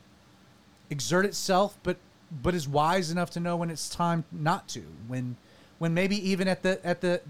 [0.89, 1.97] exert itself, but
[2.41, 4.83] but is wise enough to know when it's time not to.
[5.07, 5.37] When
[5.77, 7.21] when maybe even at the at the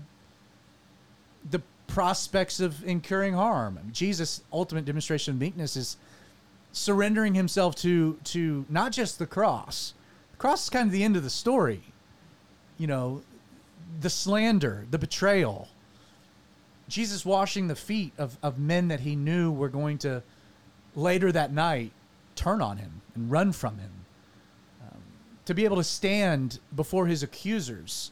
[1.50, 3.80] the prospects of incurring harm.
[3.92, 5.98] Jesus' ultimate demonstration of meekness is
[6.72, 9.94] surrendering himself to to not just the cross.
[10.32, 11.84] The cross is kind of the end of the story.
[12.78, 13.22] You know,
[14.00, 15.70] the slander, the betrayal.
[16.88, 20.22] Jesus washing the feet of, of men that he knew were going to
[20.96, 21.92] later that night
[22.36, 23.92] turn on him and run from him.
[24.82, 25.02] Um,
[25.46, 28.12] to be able to stand before his accusers,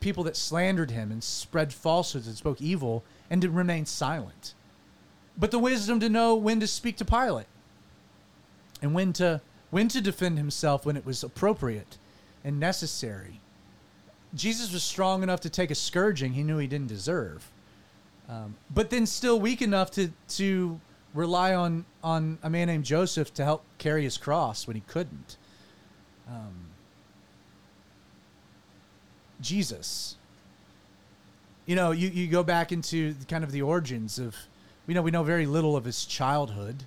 [0.00, 4.54] people that slandered him and spread falsehoods and spoke evil, and to remain silent.
[5.36, 7.46] But the wisdom to know when to speak to Pilate
[8.80, 9.40] and when to
[9.70, 11.98] when to defend himself when it was appropriate
[12.44, 13.40] and necessary.
[14.36, 17.50] Jesus was strong enough to take a scourging he knew he didn't deserve,
[18.28, 20.80] um, but then still weak enough to to
[21.14, 25.36] rely on on a man named Joseph to help carry his cross when he couldn't.
[26.28, 26.66] Um,
[29.40, 30.16] Jesus.
[31.66, 34.36] You know, you, you go back into kind of the origins of,
[34.86, 36.84] we know we know very little of his childhood.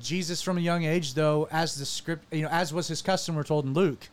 [0.00, 3.34] Jesus, from a young age, though, as the script, you know, as was his custom,
[3.34, 4.08] we're told in Luke,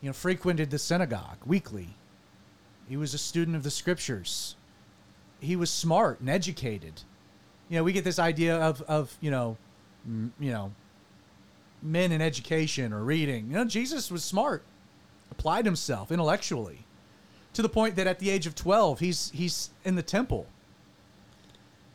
[0.00, 1.96] you know, frequented the synagogue weekly.
[2.88, 4.56] He was a student of the scriptures.
[5.40, 7.02] He was smart and educated.
[7.68, 9.56] You know, we get this idea of, of you know,
[10.06, 10.72] m- you know,
[11.82, 13.46] men in education or reading.
[13.48, 14.64] You know, Jesus was smart,
[15.30, 16.84] applied himself intellectually,
[17.52, 20.46] to the point that at the age of twelve, he's he's in the temple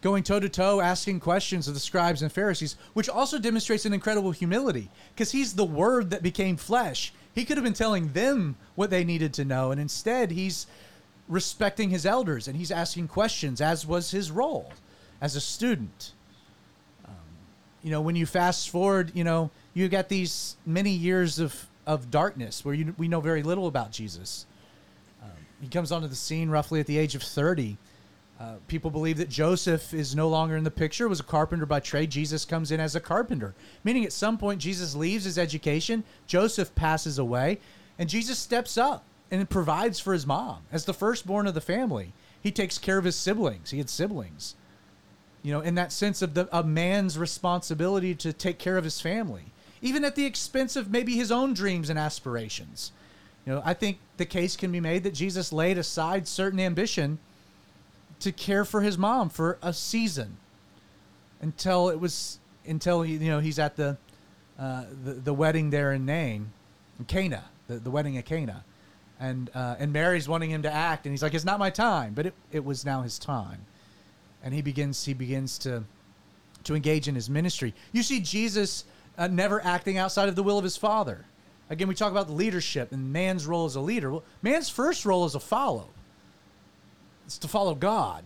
[0.05, 3.93] going toe to toe, asking questions of the scribes and Pharisees, which also demonstrates an
[3.93, 7.11] incredible humility because he's the word that became flesh.
[7.35, 10.65] He could have been telling them what they needed to know, and instead he's
[11.27, 14.71] respecting his elders and he's asking questions, as was his role
[15.21, 16.13] as a student.
[17.05, 17.13] Um,
[17.83, 22.09] you know, when you fast forward, you know, you got these many years of, of
[22.09, 24.45] darkness where you, we know very little about Jesus.
[25.21, 27.77] Um, he comes onto the scene roughly at the age of 30.
[28.37, 31.79] Uh, people believe that Joseph is no longer in the picture, was a carpenter by
[31.79, 32.09] trade.
[32.09, 36.75] Jesus comes in as a carpenter, meaning at some point Jesus leaves his education, Joseph
[36.75, 37.59] passes away,
[37.97, 42.11] and Jesus steps up and provides for his mom as the firstborn of the family.
[42.41, 43.71] He takes care of his siblings.
[43.71, 44.55] He had siblings.
[45.41, 48.99] You know, in that sense of the a man's responsibility to take care of his
[48.99, 49.45] family,
[49.81, 52.91] even at the expense of maybe his own dreams and aspirations.
[53.45, 57.19] You know, I think the case can be made that Jesus laid aside certain ambition
[58.19, 60.37] to care for his mom for a season
[61.41, 63.97] until it was until he, you know he's at the
[64.57, 66.51] uh, the, the wedding there in Nain,
[66.97, 68.63] in Cana, the, the wedding at Cana,
[69.19, 72.13] and uh, and Mary's wanting him to act, and he's like, "It's not my time,"
[72.13, 73.65] but it, it was now his time,
[74.43, 75.83] and he begins he begins to
[76.63, 77.73] to engage in his ministry.
[77.91, 78.85] You see Jesus
[79.17, 81.25] uh, never acting outside of the will of his Father.
[81.69, 84.11] Again, we talk about the leadership and man's role as a leader.
[84.11, 85.89] Well, man's first role is a follow.
[87.25, 88.23] It's to follow God.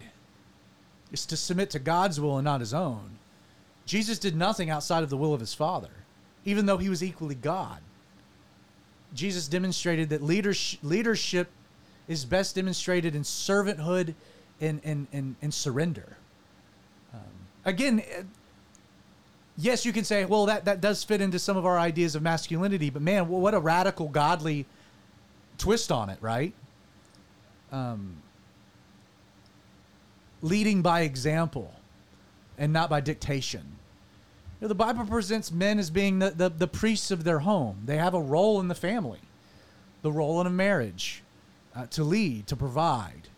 [1.11, 3.17] It's to submit to God's will and not his own.
[3.85, 5.89] Jesus did nothing outside of the will of his Father,
[6.45, 7.79] even though he was equally God.
[9.13, 11.49] Jesus demonstrated that leadership, leadership
[12.07, 14.13] is best demonstrated in servanthood
[14.61, 16.17] and, and, and, and surrender.
[17.13, 17.21] Um,
[17.65, 18.23] again, eh,
[19.57, 22.21] yes, you can say, well, that, that does fit into some of our ideas of
[22.21, 24.65] masculinity, but man, what a radical, godly
[25.57, 26.53] twist on it, right?
[27.71, 28.17] Um,
[30.41, 31.73] leading by example
[32.57, 33.63] and not by dictation.
[34.59, 37.77] You know, the Bible presents men as being the, the, the priests of their home.
[37.85, 39.19] They have a role in the family,
[40.01, 41.23] the role in a marriage,
[41.75, 43.29] uh, to lead, to provide.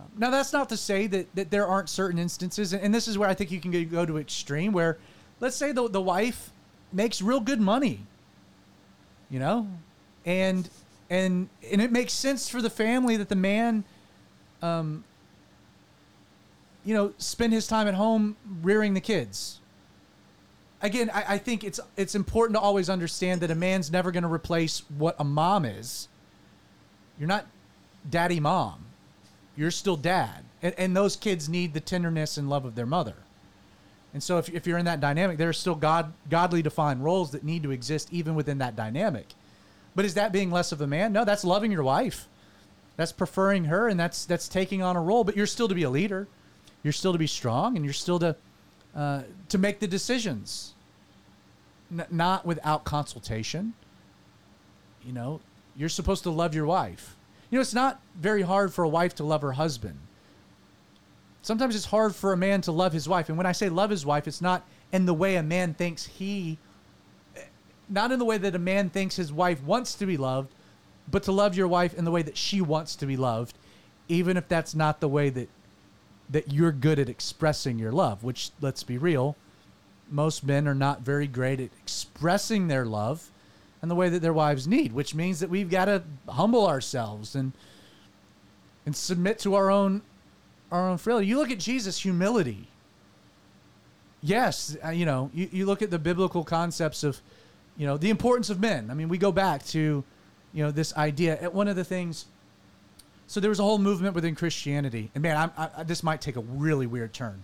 [0.00, 3.16] Um, now, that's not to say that, that there aren't certain instances, and this is
[3.16, 4.98] where I think you can go- go to extreme, where
[5.38, 6.50] let's say the, the wife
[6.92, 8.00] makes real good money,
[9.30, 9.68] you know,
[10.26, 10.68] and
[11.08, 13.84] and and it makes sense for the family that the man
[14.62, 15.04] um,
[16.84, 19.60] you know, spend his time at home rearing the kids.
[20.80, 24.24] Again, I, I think it's it's important to always understand that a man's never going
[24.24, 26.08] to replace what a mom is.
[27.18, 27.46] You're not
[28.08, 28.86] daddy mom.
[29.56, 30.44] You're still dad.
[30.60, 33.14] And, and those kids need the tenderness and love of their mother.
[34.12, 37.30] And so if, if you're in that dynamic, there are still God godly defined roles
[37.30, 39.28] that need to exist even within that dynamic.
[39.94, 41.12] But is that being less of a man?
[41.12, 42.26] No, that's loving your wife.
[42.96, 45.82] That's preferring her and that's that's taking on a role, but you're still to be
[45.82, 46.28] a leader
[46.82, 48.36] you're still to be strong and you're still to
[48.94, 50.74] uh, to make the decisions.
[51.90, 53.74] N- not without consultation.
[55.04, 55.40] You know
[55.76, 57.16] you're supposed to love your wife.
[57.50, 59.98] You know it's not very hard for a wife to love her husband.
[61.42, 63.28] Sometimes it's hard for a man to love his wife.
[63.28, 66.06] And when i say love his wife it's not in the way a man thinks
[66.06, 66.58] he
[67.88, 70.52] not in the way that a man thinks his wife wants to be loved,
[71.10, 73.56] but to love your wife in the way that she wants to be loved,
[74.08, 75.48] even if that's not the way that
[76.32, 78.24] that you're good at expressing your love.
[78.24, 79.36] Which, let's be real,
[80.10, 83.30] most men are not very great at expressing their love
[83.80, 84.92] and the way that their wives need.
[84.92, 87.52] Which means that we've got to humble ourselves and
[88.84, 90.02] and submit to our own
[90.72, 91.26] our own frailty.
[91.26, 92.66] You look at Jesus' humility.
[94.22, 97.20] Yes, uh, you know, you, you look at the biblical concepts of,
[97.76, 98.90] you know, the importance of men.
[98.90, 100.02] I mean, we go back to,
[100.52, 101.50] you know, this idea.
[101.50, 102.26] One of the things,
[103.26, 106.20] so there was a whole movement within Christianity, and man, I'm, I, I, this might
[106.20, 107.42] take a really weird turn.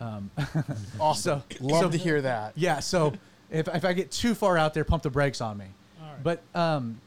[0.00, 0.30] Um,
[1.00, 1.42] Awesome.
[1.60, 2.52] Love so- to hear that.
[2.56, 3.12] yeah, so
[3.50, 5.66] if, if I get too far out there, pump the brakes on me.
[6.00, 6.22] All right.
[6.22, 7.00] But um,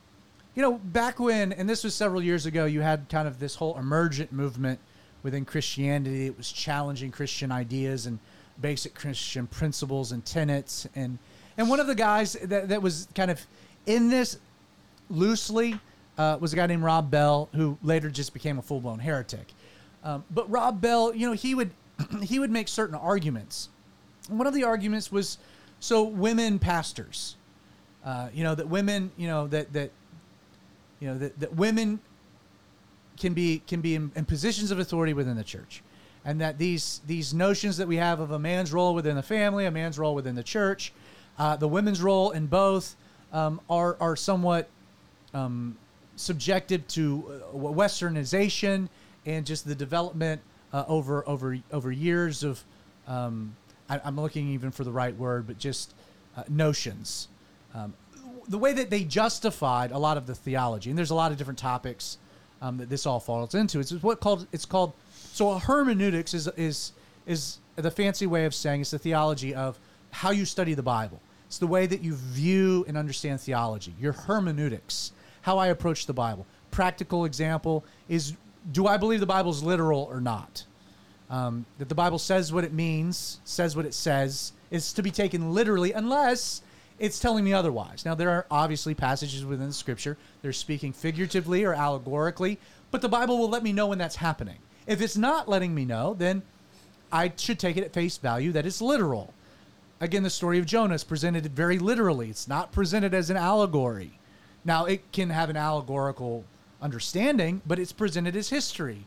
[0.55, 3.55] you know, back when, and this was several years ago, you had kind of this
[3.55, 4.79] whole emergent movement
[5.23, 6.25] within Christianity.
[6.25, 8.19] It was challenging Christian ideas and
[8.59, 10.87] basic Christian principles and tenets.
[10.95, 11.19] And
[11.57, 13.39] and one of the guys that, that was kind of
[13.85, 14.37] in this
[15.09, 15.79] loosely
[16.17, 19.53] uh, was a guy named Rob Bell, who later just became a full blown heretic.
[20.03, 21.71] Um, but Rob Bell, you know, he would
[22.21, 23.69] he would make certain arguments.
[24.27, 25.37] One of the arguments was
[25.79, 27.35] so women pastors,
[28.05, 29.91] uh, you know, that women, you know, that that
[30.99, 31.99] you know that, that women
[33.17, 35.83] can be can be in, in positions of authority within the church,
[36.25, 39.65] and that these these notions that we have of a man's role within the family,
[39.65, 40.93] a man's role within the church,
[41.37, 42.95] uh, the women's role in both
[43.33, 44.69] um, are are somewhat
[45.33, 45.77] um,
[46.21, 48.87] subjected to uh, westernization
[49.25, 50.41] and just the development
[50.73, 52.63] uh, over over over years of
[53.07, 53.55] um,
[53.89, 55.93] I, I'm looking even for the right word, but just
[56.37, 57.27] uh, notions.
[57.73, 57.93] Um,
[58.47, 61.37] the way that they justified a lot of the theology, and there's a lot of
[61.37, 62.17] different topics
[62.61, 63.79] um, that this all falls into.
[63.79, 64.93] It's what called it's called.
[65.33, 66.93] So hermeneutics is is
[67.25, 69.79] is the fancy way of saying it's the theology of
[70.11, 71.19] how you study the Bible.
[71.47, 73.93] It's the way that you view and understand theology.
[73.99, 75.11] Your hermeneutics,
[75.41, 76.45] how I approach the Bible.
[76.71, 78.33] Practical example is:
[78.71, 80.65] Do I believe the Bible's literal or not?
[81.31, 85.09] um, that the Bible says what it means, says what it says, is to be
[85.09, 86.61] taken literally unless
[86.99, 88.05] it's telling me otherwise.
[88.05, 92.59] Now, there are obviously passages within scripture, they're speaking figuratively or allegorically,
[92.91, 94.57] but the Bible will let me know when that's happening.
[94.85, 96.43] If it's not letting me know, then
[97.11, 99.33] I should take it at face value that it's literal.
[100.01, 104.19] Again, the story of Jonah is presented very literally, it's not presented as an allegory.
[104.63, 106.43] Now, it can have an allegorical
[106.81, 109.05] understanding, but it's presented as history.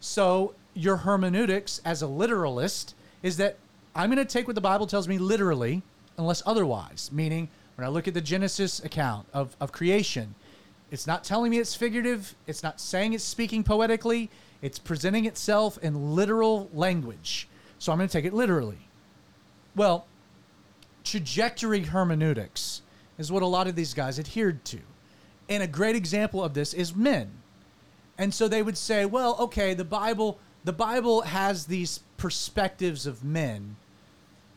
[0.00, 3.56] So your hermeneutics as a literalist is that
[3.94, 5.82] I'm going to take what the Bible tells me literally,
[6.18, 7.10] unless otherwise.
[7.12, 10.34] Meaning, when I look at the Genesis account of, of creation,
[10.90, 12.34] it's not telling me it's figurative.
[12.46, 14.30] It's not saying it's speaking poetically.
[14.62, 17.48] It's presenting itself in literal language.
[17.78, 18.78] So I'm going to take it literally.
[19.74, 20.06] Well,
[21.04, 22.82] trajectory hermeneutics
[23.18, 24.78] is what a lot of these guys adhered to.
[25.48, 27.30] And a great example of this is men.
[28.18, 33.22] And so they would say, well, okay, the Bible the Bible has these perspectives of
[33.22, 33.76] men.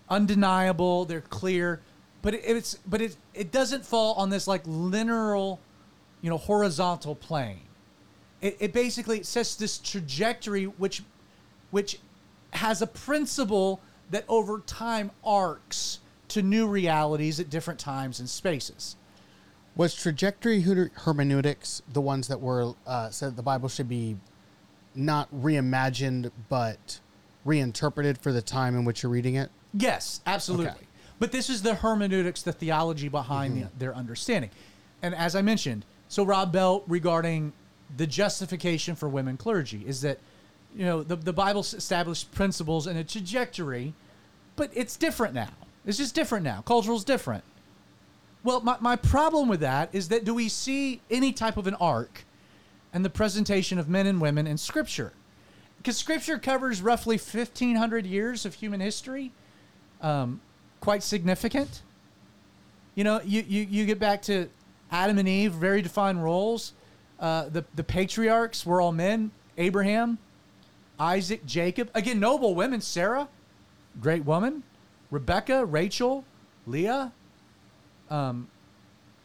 [0.09, 1.81] Undeniable, they're clear,
[2.23, 7.61] but it's but it it doesn't fall on this like linear, you know, horizontal plane.
[8.41, 11.03] It, it basically sets this trajectory which
[11.69, 11.99] which
[12.53, 13.79] has a principle
[14.09, 18.95] that over time arcs to new realities at different times and spaces.
[19.79, 24.17] Was trajectory hermeneutics the ones that were uh, said the Bible should be
[24.93, 26.99] not reimagined but
[27.45, 29.49] reinterpreted for the time in which you're reading it?
[29.73, 30.67] Yes, absolutely.
[30.67, 30.85] Okay.
[31.17, 34.49] But this is the hermeneutics, the theology behind the, their understanding.
[35.01, 37.53] And as I mentioned, so Rob Bell regarding
[37.95, 40.19] the justification for women clergy is that,
[40.75, 43.93] you know, the, the Bible established principles and a trajectory,
[44.57, 45.53] but it's different now.
[45.85, 46.63] It's just different now.
[46.63, 47.45] Cultural's different.
[48.43, 51.75] Well, my, my problem with that is that do we see any type of an
[51.75, 52.23] arc
[52.93, 55.13] and the presentation of men and women in Scripture?
[55.77, 59.31] Because Scripture covers roughly 1,500 years of human history
[60.01, 60.39] um,
[60.79, 61.81] quite significant.
[62.95, 64.49] You know, you, you, you get back to
[64.91, 66.73] Adam and Eve, very defined roles.
[67.19, 70.17] Uh, the, the patriarchs were all men Abraham,
[70.99, 71.89] Isaac, Jacob.
[71.93, 73.27] Again, noble women Sarah,
[74.01, 74.63] great woman.
[75.11, 76.23] Rebecca, Rachel,
[76.65, 77.11] Leah.
[78.09, 78.47] Um,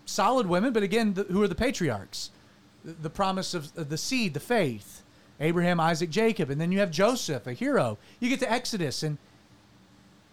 [0.04, 2.30] solid women, but again, the, who are the patriarchs?
[2.84, 5.02] The, the promise of, the seed, the faith.
[5.40, 6.50] Abraham, Isaac, Jacob.
[6.50, 7.98] And then you have Joseph, a hero.
[8.20, 9.18] You get to Exodus, and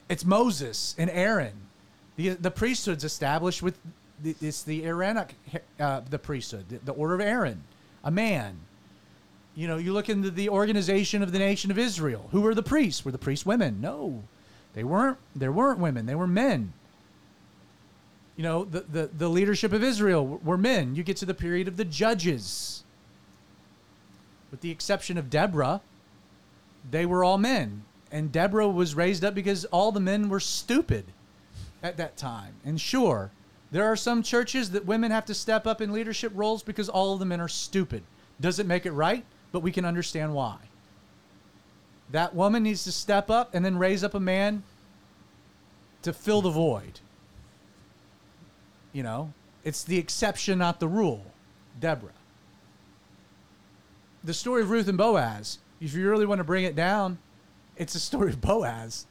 [0.10, 1.54] it's Moses and Aaron.
[2.18, 3.78] The, the priesthood's established with
[4.24, 5.36] it's the Aaronic,
[5.80, 7.64] uh, the priesthood, the, the order of Aaron,
[8.04, 8.60] a man.
[9.56, 12.30] You know, you look into the organization of the nation of Israel.
[12.32, 13.04] Who were the priests?
[13.04, 13.82] Were the priests women?
[13.82, 14.24] No,
[14.74, 15.18] they weren't.
[15.36, 16.06] There weren't women.
[16.06, 16.74] They were men.
[18.36, 20.96] You know, the, the, the leadership of Israel were men.
[20.96, 22.84] You get to the period of the judges.
[24.50, 25.82] With the exception of Deborah,
[26.90, 27.84] they were all men.
[28.12, 31.06] And Deborah was raised up because all the men were stupid
[31.82, 32.56] at that time.
[32.66, 33.32] And sure,
[33.72, 37.14] there are some churches that women have to step up in leadership roles because all
[37.14, 38.04] of the men are stupid.
[38.40, 40.58] Doesn't make it right, but we can understand why.
[42.12, 44.64] That woman needs to step up and then raise up a man
[46.02, 47.00] to fill the void.
[48.94, 49.34] You know,
[49.64, 51.26] it's the exception, not the rule.
[51.80, 52.12] Deborah.
[54.24, 57.18] The story of Ruth and Boaz, if you really want to bring it down,
[57.78, 59.08] it's the story of Boaz.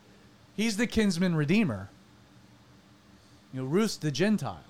[0.54, 1.88] He's the kinsman redeemer.
[3.52, 4.62] You know, Ruth's the Gentile.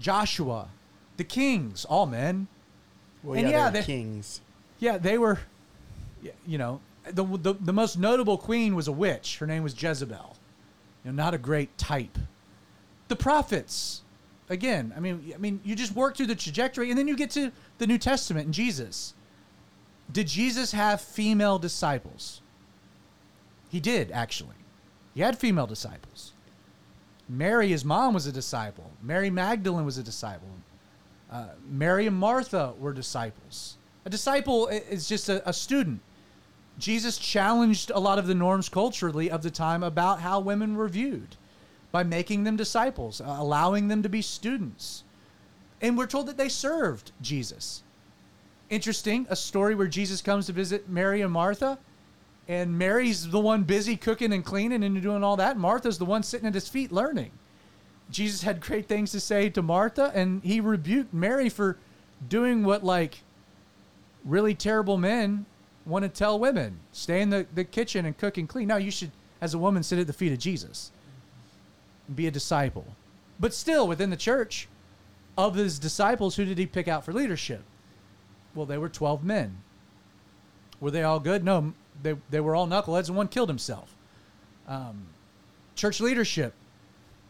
[0.00, 0.68] Joshua,
[1.16, 2.48] the kings, all men.
[3.22, 4.40] Well, And yeah, yeah, they're kings.
[4.78, 5.38] Yeah, they were,
[6.46, 9.38] you know, the, the, the most notable queen was a witch.
[9.38, 10.36] Her name was Jezebel.
[11.04, 12.18] You know, not a great type.
[13.08, 14.02] The prophets,
[14.48, 17.30] again, I mean, I mean, you just work through the trajectory, and then you get
[17.32, 19.14] to the New Testament and Jesus.
[20.12, 22.40] Did Jesus have female disciples?
[23.68, 24.54] He did, actually.
[25.14, 26.32] He had female disciples.
[27.28, 28.92] Mary, his mom, was a disciple.
[29.02, 30.48] Mary Magdalene was a disciple.
[31.30, 33.76] Uh, Mary and Martha were disciples.
[34.04, 36.00] A disciple is just a, a student.
[36.78, 40.88] Jesus challenged a lot of the norms culturally of the time about how women were
[40.88, 41.36] viewed
[41.96, 45.02] by making them disciples, uh, allowing them to be students.
[45.80, 47.82] And we're told that they served Jesus.
[48.68, 51.78] Interesting, a story where Jesus comes to visit Mary and Martha,
[52.48, 55.56] and Mary's the one busy cooking and cleaning and doing all that.
[55.56, 57.30] Martha's the one sitting at his feet learning.
[58.10, 61.78] Jesus had great things to say to Martha, and he rebuked Mary for
[62.28, 63.22] doing what, like,
[64.22, 65.46] really terrible men
[65.86, 68.68] want to tell women stay in the, the kitchen and cook and clean.
[68.68, 70.90] No, you should, as a woman, sit at the feet of Jesus
[72.14, 72.86] be a disciple.
[73.38, 74.68] But still, within the church,
[75.36, 77.62] of his disciples, who did he pick out for leadership?
[78.54, 79.58] Well, they were 12 men.
[80.80, 81.44] Were they all good?
[81.44, 83.94] No, they, they were all knuckleheads, and one killed himself.
[84.66, 85.08] Um,
[85.74, 86.54] church leadership,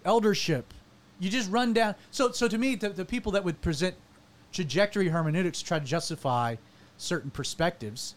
[0.04, 0.72] eldership,
[1.18, 1.94] you just run down.
[2.10, 3.96] So, so to me, the, the people that would present
[4.52, 6.56] trajectory hermeneutics try to justify
[6.96, 8.14] certain perspectives.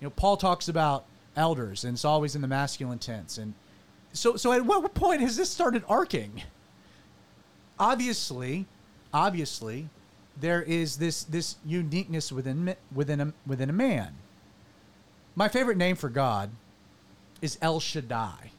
[0.00, 1.04] You know, Paul talks about
[1.36, 3.38] elders, and it's always in the masculine tense.
[3.38, 3.54] And
[4.12, 6.42] so, so at what point has this started arcing?
[7.78, 8.66] Obviously,
[9.12, 9.88] obviously,
[10.38, 14.14] there is this this uniqueness within within a within a man.
[15.36, 16.50] My favorite name for God
[17.40, 18.50] is El Shaddai.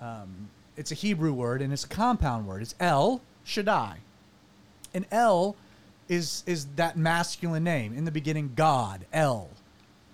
[0.00, 2.62] Um, it's a Hebrew word and it's a compound word.
[2.62, 3.98] It's El Shaddai,
[4.94, 5.54] and El
[6.08, 7.92] is is that masculine name.
[7.92, 9.50] In the beginning, God El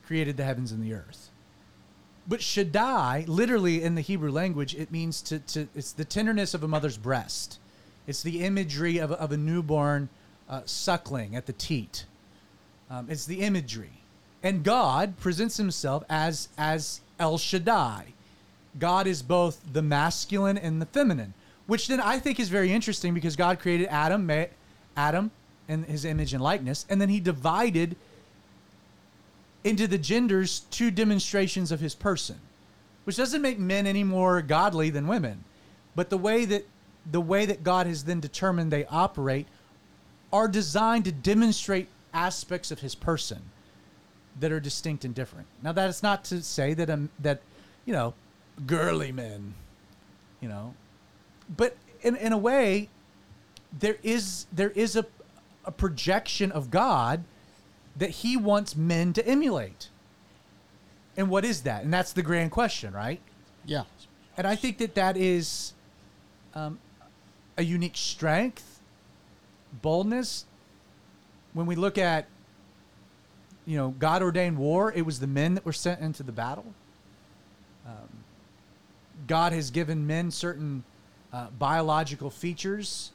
[0.05, 1.28] created the heavens and the earth.
[2.29, 6.63] But Shaddai, literally in the Hebrew language, it means to, to it's the tenderness of
[6.63, 7.59] a mother's breast.
[8.07, 10.11] It's the imagery of, of a newborn
[10.49, 12.05] uh, suckling at the teat.
[12.91, 14.03] Um, it's the imagery.
[14.43, 18.13] And God presents himself as, as El Shaddai.
[18.79, 21.35] God is both the masculine and the feminine,
[21.67, 24.31] which then I think is very interesting because God created Adam,
[24.97, 25.31] Adam
[25.67, 27.97] in his image and likeness, and then he divided
[29.65, 32.39] into the genders two demonstrations of his person,
[33.05, 35.45] which doesn't make men any more godly than women,
[35.95, 36.67] but the way that
[37.11, 39.47] the way that God has then determined they operate
[40.33, 43.41] are designed to demonstrate aspects of his person
[44.41, 45.47] that are distinct and different.
[45.63, 47.41] Now that is not to say that um that
[47.85, 48.15] you know
[48.67, 49.55] girly men,
[50.41, 50.75] you know,
[51.57, 52.89] but in in a way
[53.79, 55.07] there is there is a
[55.65, 57.25] a projection of God
[57.99, 59.89] that he wants men to emulate.
[61.17, 61.83] And what is that?
[61.83, 63.21] And that's the grand question, right?
[63.67, 63.85] Yeah.
[64.37, 65.73] And I think that that is
[66.55, 66.79] um,
[67.57, 68.81] a unique strength,
[69.83, 70.45] boldness.
[71.55, 72.27] When we look at,
[73.67, 76.73] you know, God ordained war, it was the men that were sent into the battle.
[77.85, 78.09] Um,
[79.27, 80.85] God has given men certain
[81.33, 83.11] uh, biological features,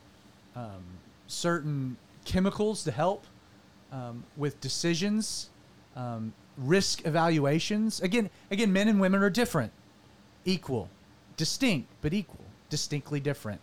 [0.56, 0.84] um,
[1.28, 3.26] certain chemicals to help
[3.94, 5.50] um, with decisions,
[5.96, 8.02] um, risk evaluations.
[8.02, 9.72] Again, again, men and women are different,
[10.44, 10.89] equal,
[11.38, 13.62] distinct but equal, distinctly different,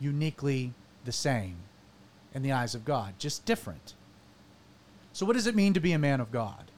[0.00, 0.72] uniquely
[1.04, 1.56] the same
[2.34, 3.94] in the eyes of God, just different.
[5.12, 6.70] So, what does it mean to be a man of God?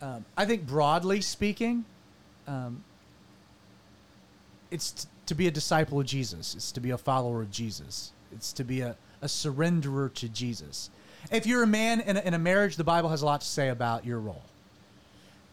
[0.00, 1.84] Um, I think, broadly speaking,
[2.46, 2.84] um,
[4.70, 6.54] it's t- to be a disciple of Jesus.
[6.54, 8.12] It's to be a follower of Jesus.
[8.32, 10.90] It's to be a, a surrenderer to Jesus.
[11.30, 13.46] If you're a man in a, in a marriage, the Bible has a lot to
[13.46, 14.42] say about your role.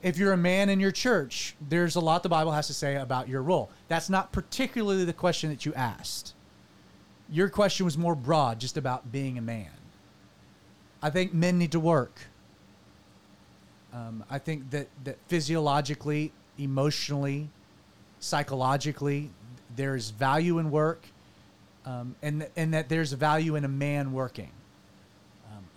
[0.01, 2.95] If you're a man in your church, there's a lot the Bible has to say
[2.95, 3.69] about your role.
[3.87, 6.33] That's not particularly the question that you asked.
[7.31, 9.69] your question was more broad, just about being a man.
[11.01, 12.19] I think men need to work.
[13.93, 17.49] Um, I think that, that physiologically, emotionally,
[18.19, 19.29] psychologically,
[19.75, 21.05] there is value in work,
[21.85, 24.51] um, and and that there's value in a man working,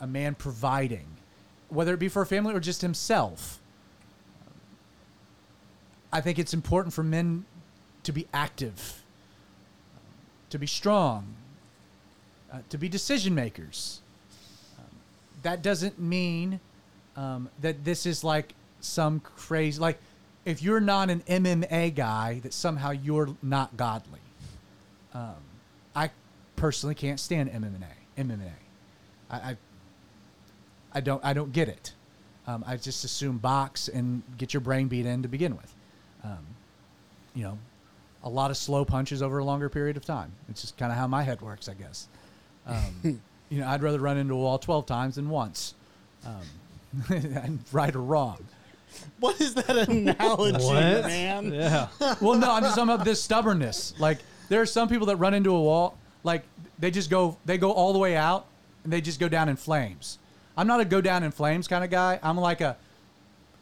[0.00, 1.06] a man providing,
[1.68, 3.60] whether it be for a family or just himself.
[6.12, 7.44] I think it's important for men
[8.04, 9.02] to be active,
[10.50, 11.34] to be strong,
[12.52, 14.00] uh, to be decision makers.
[14.78, 14.84] Um,
[15.42, 16.60] that doesn't mean
[17.16, 19.98] um, that this is like some crazy like
[20.44, 24.20] if you're not an MMA guy that somehow you're not godly.
[25.14, 25.36] Um,
[25.96, 26.10] I
[26.56, 27.84] personally can't stand MMA.
[28.18, 28.50] MMA.
[29.30, 29.56] I, I
[30.94, 31.92] I don't I don't get it.
[32.46, 35.74] Um, I just assume box and get your brain beat in to begin with.
[36.22, 36.46] Um,
[37.34, 37.58] you know,
[38.22, 40.32] a lot of slow punches over a longer period of time.
[40.48, 42.06] It's just kind of how my head works, I guess.
[42.66, 43.20] Um,
[43.50, 45.74] you know, I'd rather run into a wall twelve times than once,
[46.26, 48.38] um, right or wrong.
[49.18, 51.04] What is that analogy, What?
[51.06, 51.52] man?
[51.52, 51.88] Yeah.
[52.20, 53.94] Well, no, I'm just talking about this stubbornness.
[53.98, 54.18] Like
[54.48, 56.44] there are some people that run into a wall, like
[56.78, 58.46] they just go they go all the way out
[58.84, 60.18] and they just go down in flames.
[60.56, 62.18] I'm not a go down in flames kind of guy.
[62.22, 62.76] I'm like a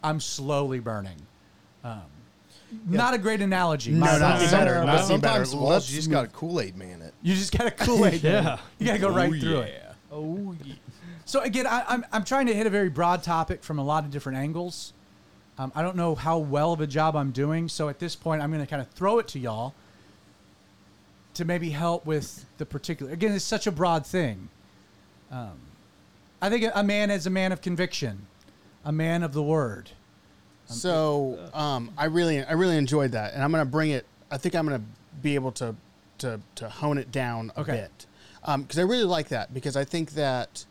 [0.02, 1.16] I'm slowly burning.
[1.84, 2.02] Um,
[2.88, 3.92] Not a great analogy.
[3.92, 4.50] No, My not bad.
[4.50, 4.74] better.
[4.84, 5.62] Not even sometimes better.
[5.62, 7.14] walls you just got a Kool Aid man it.
[7.22, 8.22] You just got a Kool Aid.
[8.22, 8.58] Yeah.
[8.78, 9.82] You got to go right through it.
[10.10, 10.74] Oh, yeah.
[11.24, 14.04] So again, I, I'm I'm trying to hit a very broad topic from a lot
[14.04, 14.92] of different angles.
[15.58, 18.42] Um, I don't know how well of a job I'm doing, so at this point,
[18.42, 19.74] I'm going to kind of throw it to y'all
[21.34, 23.12] to maybe help with the particular.
[23.12, 24.48] Again, it's such a broad thing.
[25.30, 25.58] Um,
[26.42, 28.26] I think a man is a man of conviction,
[28.84, 29.90] a man of the word.
[30.66, 34.04] So um, I really, I really enjoyed that, and I'm gonna bring it.
[34.30, 34.82] I think I'm gonna
[35.22, 35.74] be able to
[36.18, 37.72] to to hone it down a Okay.
[37.72, 38.06] bit
[38.60, 40.64] because I really like that because I think that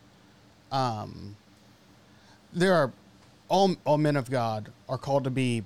[0.72, 1.38] um,
[2.54, 2.92] there are
[3.48, 5.64] all all men of God are called to be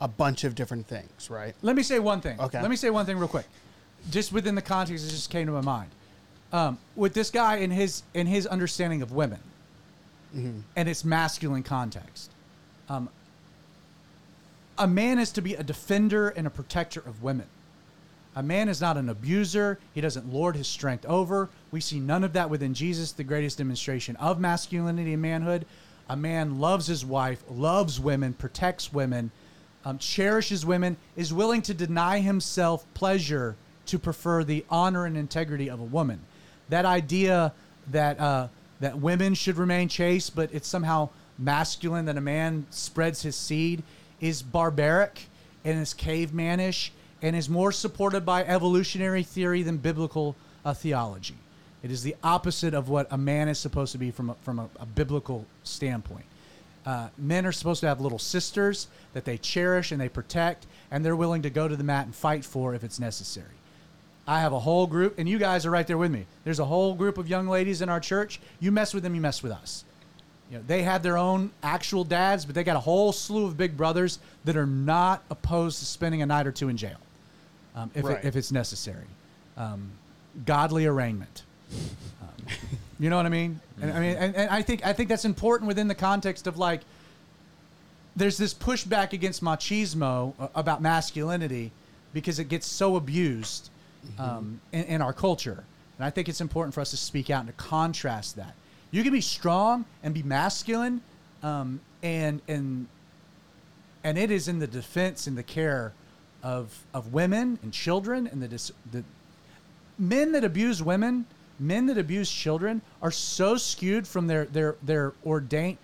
[0.00, 1.54] a bunch of different things, right?
[1.62, 2.38] Let me say one thing.
[2.38, 2.60] Okay.
[2.60, 3.46] Let me say one thing real quick,
[4.10, 5.90] just within the context that just came to my mind.
[6.56, 9.40] Um, with this guy in his in his understanding of women
[10.74, 12.30] and its masculine context,
[12.88, 13.10] um,
[14.78, 17.44] a man is to be a defender and a protector of women.
[18.36, 19.78] A man is not an abuser.
[19.92, 21.50] He doesn't lord his strength over.
[21.72, 25.66] We see none of that within Jesus, the greatest demonstration of masculinity and manhood.
[26.08, 29.30] A man loves his wife, loves women, protects women,
[29.84, 35.68] um, cherishes women, is willing to deny himself pleasure to prefer the honor and integrity
[35.68, 36.20] of a woman.
[36.68, 37.52] That idea
[37.90, 38.48] that uh,
[38.80, 41.08] that women should remain chaste, but it's somehow
[41.38, 43.82] masculine that a man spreads his seed
[44.20, 45.28] is barbaric
[45.64, 46.90] and is cavemanish
[47.22, 51.36] and is more supported by evolutionary theory than biblical uh, theology.
[51.82, 54.58] It is the opposite of what a man is supposed to be from a, from
[54.58, 56.24] a, a biblical standpoint.
[56.84, 61.04] Uh, men are supposed to have little sisters that they cherish and they protect, and
[61.04, 63.55] they're willing to go to the mat and fight for if it's necessary.
[64.26, 66.26] I have a whole group, and you guys are right there with me.
[66.44, 68.40] There's a whole group of young ladies in our church.
[68.58, 69.84] You mess with them, you mess with us.
[70.50, 73.56] You know, they have their own actual dads, but they got a whole slew of
[73.56, 76.98] big brothers that are not opposed to spending a night or two in jail,
[77.74, 78.18] um, if, Right.
[78.18, 79.04] it, if it's necessary.
[79.56, 79.90] Um,
[80.44, 81.42] godly arraignment.
[82.22, 82.46] Um,
[83.00, 83.60] you know what I mean?
[83.80, 86.58] And I mean, and, and I think I think that's important within the context of
[86.58, 86.80] like,
[88.14, 91.72] there's this pushback against machismo uh, about masculinity
[92.12, 93.70] because it gets so abused
[94.18, 95.64] um, in, in our culture,
[95.98, 98.54] and I think it's important for us to speak out and to contrast that.
[98.90, 101.00] You can be strong and be masculine,
[101.42, 102.86] um, and and
[104.04, 105.92] and it is in the defense and the care
[106.42, 109.02] of of women and children and the dis- the
[109.98, 111.26] men that abuse women,
[111.58, 115.78] men that abuse children are so skewed from their their their ordained.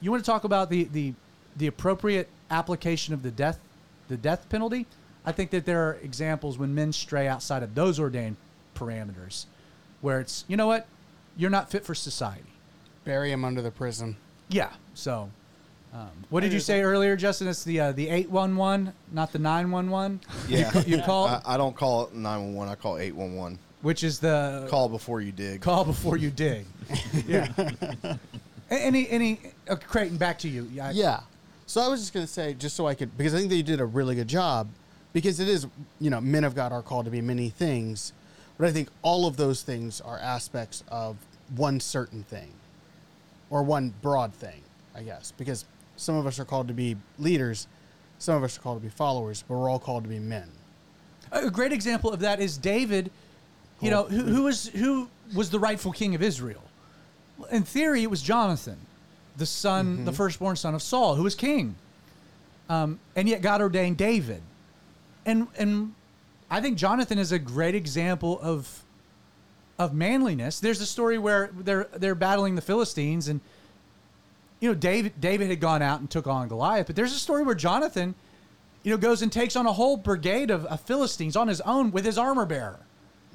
[0.00, 1.14] You want to talk about the the
[1.56, 3.58] the appropriate application of the death
[4.08, 4.86] the death penalty?
[5.28, 8.36] I think that there are examples when men stray outside of those ordained
[8.74, 9.44] parameters,
[10.00, 10.86] where it's you know what,
[11.36, 12.48] you're not fit for society.
[13.04, 14.16] Bury him under the prison.
[14.48, 14.70] Yeah.
[14.94, 15.28] So,
[15.92, 17.46] um, what did you say earlier, Justin?
[17.46, 20.20] It's the uh, the eight one one, not the nine one one.
[20.48, 20.72] Yeah.
[20.86, 22.72] You call I, I don't call it 911.
[22.72, 23.58] I call 811.
[23.82, 25.60] which is the Call before you dig.
[25.60, 26.64] call before you dig.
[27.26, 27.52] yeah.
[28.70, 30.66] A- Any any uh, Creighton, back to you.
[30.72, 30.90] Yeah.
[30.94, 31.20] Yeah.
[31.66, 33.56] So I was just going to say, just so I could, because I think that
[33.56, 34.68] you did a really good job,
[35.12, 35.66] because it is,
[36.00, 38.12] you know, men of God are called to be many things,
[38.56, 41.16] but I think all of those things are aspects of
[41.56, 42.50] one certain thing,
[43.50, 44.60] or one broad thing,
[44.94, 45.64] I guess, because
[45.96, 47.66] some of us are called to be leaders,
[48.18, 50.48] some of us are called to be followers, but we're all called to be men.
[51.32, 53.10] A great example of that is David
[53.80, 56.62] you know, who, who was who was the rightful king of Israel?
[57.50, 58.76] In theory, it was Jonathan,
[59.36, 61.76] the son, the firstborn son of Saul, who was king.
[62.68, 64.42] Um, and yet God ordained David,
[65.28, 65.94] and and
[66.50, 68.82] I think Jonathan is a great example of
[69.78, 70.58] of manliness.
[70.58, 73.40] There's a story where they're they're battling the Philistines, and
[74.60, 77.42] you know David David had gone out and took on Goliath, but there's a story
[77.42, 78.14] where Jonathan,
[78.82, 81.90] you know, goes and takes on a whole brigade of, of Philistines on his own
[81.90, 82.80] with his armor bearer.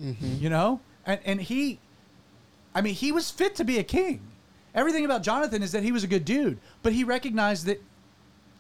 [0.02, 0.38] Mm-hmm.
[0.40, 1.80] You know, and and he,
[2.74, 4.22] I mean, he was fit to be a king.
[4.74, 7.80] Everything about Jonathan is that he was a good dude, but he recognized that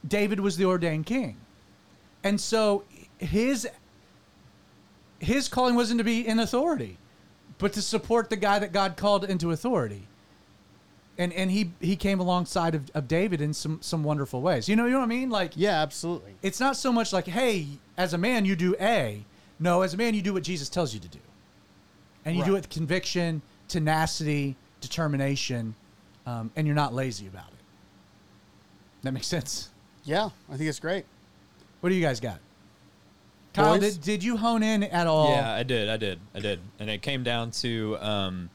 [0.07, 1.37] David was the ordained king,
[2.23, 2.83] and so
[3.23, 3.67] his
[5.19, 6.97] his calling wasn't to be in authority,
[7.57, 10.07] but to support the guy that God called into authority.
[11.17, 14.67] And and he he came alongside of, of David in some some wonderful ways.
[14.67, 15.29] You know, you know what I mean?
[15.29, 16.33] Like Yeah, absolutely.
[16.41, 17.67] it's not so much like, hey,
[17.97, 19.23] as a man you do A.
[19.59, 21.19] No, as a man you do what Jesus tells you to do.
[22.25, 25.75] And you do it with conviction, tenacity, determination,
[26.25, 27.59] um, and you're not lazy about it.
[29.03, 29.69] That makes sense.
[30.05, 31.05] Yeah, I think it's great.
[31.81, 32.39] What do you guys got?
[33.53, 33.97] Kyle, Boys?
[33.97, 35.29] did, did you hone in at all?
[35.29, 35.89] Yeah, I did.
[35.89, 36.19] I did.
[36.33, 36.59] I did.
[36.79, 38.49] And it came down to um,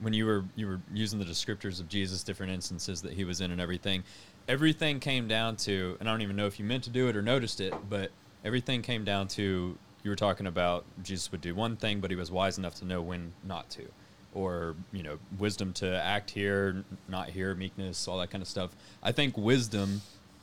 [0.00, 3.40] when you were you were using the descriptors of Jesus, different instances that he was
[3.40, 4.02] in, and everything.
[4.48, 7.16] Everything came down to, and I don't even know if you meant to do it
[7.16, 8.10] or noticed it, but
[8.44, 12.16] everything came down to you were talking about Jesus would do one thing, but he
[12.16, 13.86] was wise enough to know when not to,
[14.34, 18.70] or you know, wisdom to act here, not here, meekness, all that kind of stuff.
[19.02, 20.00] I think wisdom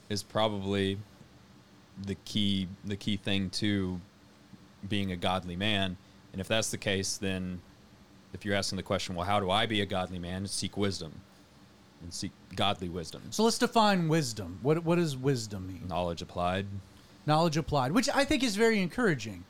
[0.09, 0.97] is probably
[2.05, 3.99] the key the key thing to
[4.87, 5.97] being a godly man.
[6.31, 7.61] And if that's the case, then
[8.33, 10.45] if you're asking the question, well, how do I be a godly man?
[10.47, 11.13] Seek wisdom
[12.03, 14.59] and seek godly wisdom, So let's define wisdom.
[14.61, 15.87] What what does wisdom mean?
[15.87, 16.67] knowledge applied.
[17.25, 19.43] Knowledge applied, which I think is very encouraging,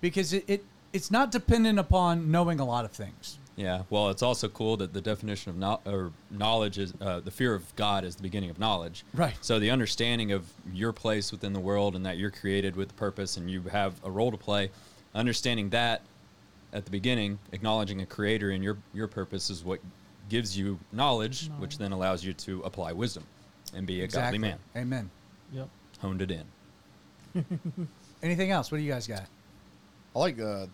[0.00, 3.38] because it, it it's not dependent upon knowing a lot of things.
[3.56, 3.82] Yeah.
[3.90, 7.54] Well, it's also cool that the definition of no- or knowledge is uh, the fear
[7.54, 9.04] of God is the beginning of knowledge.
[9.12, 9.34] Right.
[9.40, 13.36] So the understanding of your place within the world and that you're created with purpose
[13.36, 14.70] and you have a role to play,
[15.14, 16.02] understanding that
[16.72, 19.80] at the beginning, acknowledging a creator and your your purpose is what
[20.28, 23.24] gives you knowledge, which then allows you to apply wisdom
[23.74, 24.58] and be a godly man.
[24.76, 25.10] Amen.
[25.52, 25.68] Yep.
[26.00, 27.88] Honed it in.
[28.22, 28.70] Anything else?
[28.70, 29.26] What do you guys got?
[30.14, 30.66] I like uh,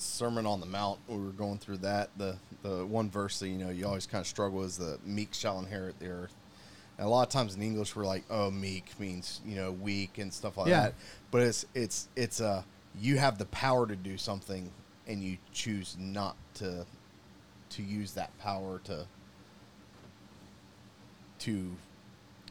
[0.00, 0.98] Sermon on the Mount.
[1.08, 2.10] We were going through that.
[2.16, 5.34] The the one verse that you know you always kind of struggle is the meek
[5.34, 6.34] shall inherit the earth.
[6.98, 10.18] And a lot of times in English we're like, oh, meek means you know weak
[10.18, 10.80] and stuff like Yeah.
[10.84, 10.94] that.
[11.30, 12.64] But it's it's it's a
[13.00, 14.70] you have the power to do something
[15.06, 16.84] and you choose not to
[17.70, 19.06] to use that power to
[21.40, 21.76] to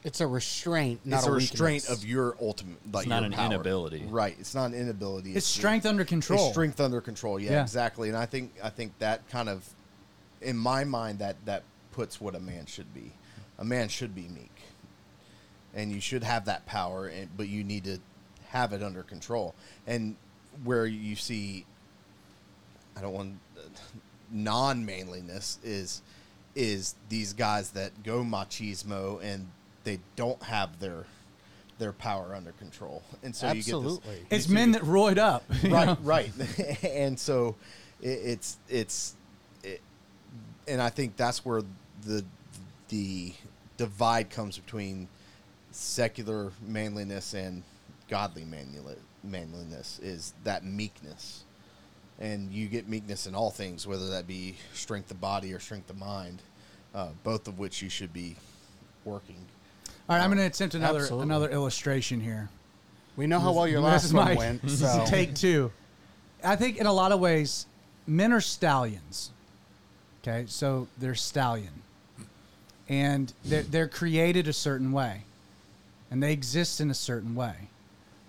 [0.03, 1.97] It's a restraint, not it's a, a restraint weakness.
[2.03, 3.45] of your ultimate like not your an power.
[3.47, 4.05] inability.
[4.07, 6.39] right it's not an inability It's strength under control.
[6.45, 7.39] it's strength under control.
[7.39, 7.61] Yeah, Yeah.
[7.63, 8.09] exactly.
[8.09, 9.67] And I think I think that kind of,
[10.41, 13.11] in my mind, that that puts what a man should be.
[13.59, 14.51] A man should be meek,
[15.73, 17.07] and you should have that power.
[17.07, 17.99] And but you need to
[18.49, 19.55] have it under control.
[19.87, 20.15] And
[20.63, 21.65] where you see,
[22.95, 23.33] I don't want
[24.31, 26.01] non manliness is
[26.55, 29.47] is these guys that go machismo and
[29.87, 31.05] they don't have their
[31.79, 33.03] their power under control.
[33.23, 34.15] And so you Absolutely.
[34.15, 35.45] get this, It's men that roid up.
[35.63, 35.97] right know?
[36.01, 36.31] right
[36.83, 37.55] and so
[38.01, 39.15] it, it's it's
[39.63, 39.79] it,
[40.67, 41.61] and i think that's where
[42.05, 42.25] the
[42.89, 43.31] the
[43.77, 45.07] divide comes between
[45.71, 47.63] secular manliness and
[48.09, 51.43] godly manli- manliness is that meekness
[52.19, 55.89] and you get meekness in all things whether that be strength of body or strength
[55.89, 56.41] of mind
[56.93, 58.35] uh, both of which you should be
[59.05, 59.45] working
[60.09, 61.23] All right, I'm going to attempt another Absolutely.
[61.23, 62.49] another illustration here.
[63.17, 64.61] We know how well your This last is one my- went.
[64.63, 65.71] this So is take two.
[66.43, 67.65] I think in a lot of ways,
[68.05, 69.31] men are stallions.
[70.21, 71.81] Okay, so they're stallion,
[72.89, 75.21] and they're, they're created a certain way,
[76.11, 77.55] and they exist in a certain way.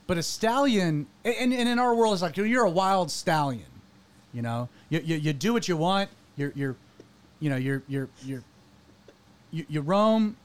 [0.07, 3.67] But a stallion, and, and in our world, it's like you're a wild stallion.
[4.33, 6.09] You know, you, you, you do what you want.
[6.37, 6.77] You're you're,
[7.41, 8.43] you know, you're you're you're
[9.51, 10.37] you, you roam.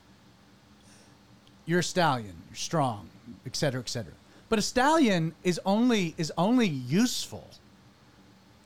[1.66, 2.36] You're a stallion.
[2.49, 3.09] You're strong,
[3.45, 4.14] et cetera, et cetera.
[4.49, 7.49] But a stallion is only is only useful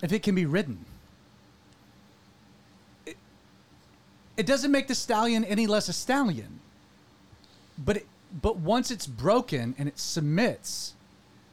[0.02, 0.86] if it can be ridden.
[3.06, 3.18] It,
[4.36, 6.60] it doesn't make the stallion any less a stallion.
[7.78, 8.08] But it,
[8.42, 10.94] but once it's broken and it submits,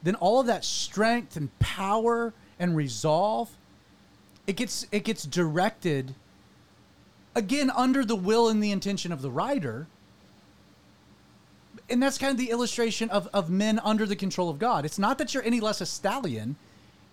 [0.03, 3.49] then all of that strength and power and resolve,
[4.47, 6.15] it gets it gets directed
[7.35, 9.87] again under the will and the intention of the rider
[11.89, 14.85] and that's kind of the illustration of, of men under the control of God.
[14.85, 16.55] It's not that you're any less a stallion,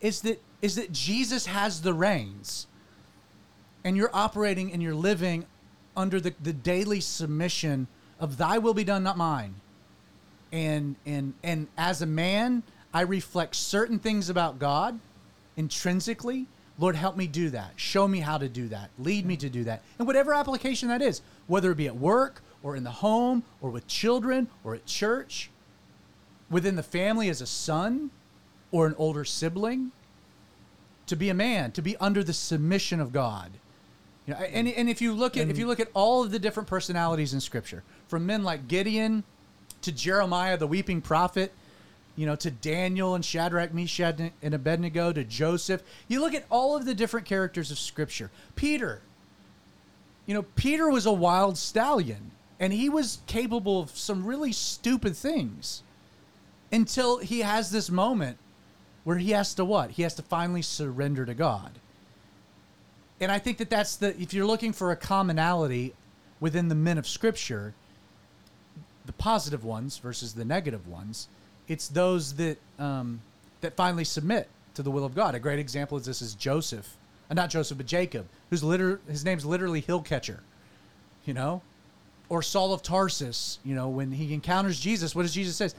[0.00, 2.66] is that is that Jesus has the reins,
[3.84, 5.44] and you're operating and you're living
[5.96, 7.86] under the, the daily submission
[8.18, 9.54] of Thy will be done, not mine.
[10.50, 12.62] And and and as a man,
[12.94, 14.98] I reflect certain things about God
[15.56, 16.46] intrinsically.
[16.78, 17.72] Lord, help me do that.
[17.76, 18.90] Show me how to do that.
[18.98, 19.82] Lead me to do that.
[19.98, 23.70] And whatever application that is, whether it be at work or in the home or
[23.70, 25.50] with children or at church,
[26.50, 28.10] within the family as a son
[28.70, 29.92] or an older sibling,
[31.06, 33.50] to be a man, to be under the submission of God.
[34.26, 36.38] You know, and, and if you look at if you look at all of the
[36.38, 39.24] different personalities in Scripture, from men like Gideon
[39.82, 41.52] to Jeremiah, the weeping prophet,
[42.14, 45.82] you know, to Daniel and Shadrach, Meshach, and Abednego, to Joseph.
[46.08, 48.30] You look at all of the different characters of Scripture.
[48.54, 49.00] Peter,
[50.26, 52.30] you know, Peter was a wild stallion,
[52.62, 55.82] and he was capable of some really stupid things
[56.70, 58.38] until he has this moment
[59.02, 59.90] where he has to what?
[59.90, 61.72] He has to finally surrender to God.
[63.20, 65.92] And I think that that's the, if you're looking for a commonality
[66.38, 67.74] within the men of Scripture,
[69.06, 71.26] the positive ones versus the negative ones,
[71.66, 73.22] it's those that um,
[73.60, 75.34] that finally submit to the will of God.
[75.34, 76.96] A great example of this is Joseph,
[77.28, 80.44] uh, not Joseph, but Jacob, who's liter- his name's literally hill catcher,
[81.24, 81.62] you know,
[82.32, 83.58] or Saul of Tarsus.
[83.62, 85.74] You know, when he encounters Jesus, what does Jesus says?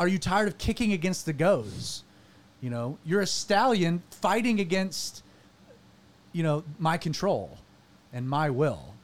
[0.00, 2.02] Are you tired of kicking against the goads?
[2.60, 5.22] You know, you're a stallion fighting against,
[6.32, 7.58] you know, my control
[8.12, 8.94] and my will.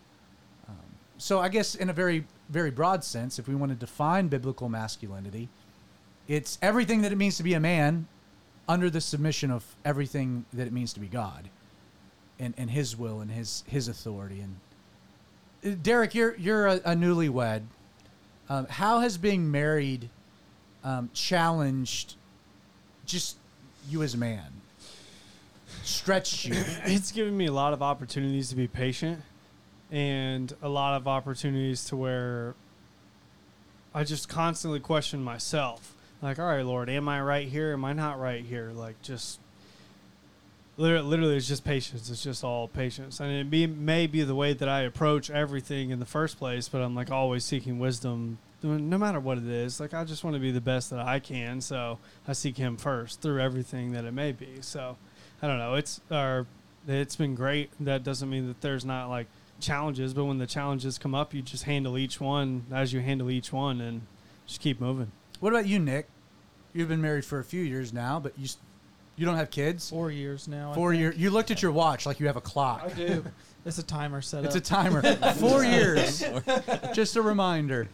[0.68, 0.74] Um,
[1.18, 4.68] so I guess in a very very broad sense, if we want to define biblical
[4.68, 5.48] masculinity,
[6.26, 8.08] it's everything that it means to be a man
[8.68, 11.48] under the submission of everything that it means to be God
[12.40, 14.40] and, and his will and his his authority.
[14.40, 14.56] And
[15.82, 17.62] Derek, you're you're a, a newlywed.
[18.48, 20.10] Um, how has being married
[20.82, 22.14] um, challenged
[23.06, 23.36] just
[23.88, 24.52] you as a man?
[25.84, 26.54] Stretched you?
[26.84, 29.22] it's given me a lot of opportunities to be patient
[29.90, 32.54] and a lot of opportunities to where
[33.94, 35.94] I just constantly question myself.
[36.20, 37.72] Like, all right, Lord, am I right here?
[37.72, 38.70] Am I not right here?
[38.74, 39.38] Like, just
[40.82, 42.10] literally, literally it's just patience.
[42.10, 43.20] It's just all patience.
[43.20, 46.68] And it be, may be the way that I approach everything in the first place,
[46.68, 49.80] but I'm like always seeking wisdom no matter what it is.
[49.80, 51.60] Like, I just want to be the best that I can.
[51.60, 54.58] So I seek Him first through everything that it may be.
[54.60, 54.96] So
[55.40, 55.74] I don't know.
[55.74, 56.46] It's, or
[56.86, 57.70] it's been great.
[57.80, 59.28] That doesn't mean that there's not like,
[59.60, 63.30] challenges, but when the challenges come up, you just handle each one as you handle
[63.30, 64.02] each one and
[64.44, 65.12] just keep moving.
[65.38, 66.08] What about you, Nick?
[66.72, 68.48] You've been married for a few years now, but you
[69.16, 69.90] you don't have kids.
[69.90, 70.72] Four years now.
[70.74, 71.16] Four years.
[71.16, 72.82] You looked at your watch like you have a clock.
[72.84, 73.24] I do.
[73.64, 74.46] It's a timer set up.
[74.46, 74.62] It's up.
[74.62, 75.02] a timer.
[75.34, 76.24] Four years.
[76.94, 77.86] Just a reminder.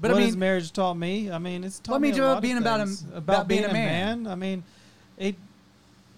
[0.00, 1.32] But what I mean, has marriage taught me?
[1.32, 2.84] I mean, it's taught Let me me a do lot about of being about a-
[2.84, 3.04] things.
[3.12, 4.28] about being a man.
[4.28, 4.62] I mean,
[5.18, 5.34] it,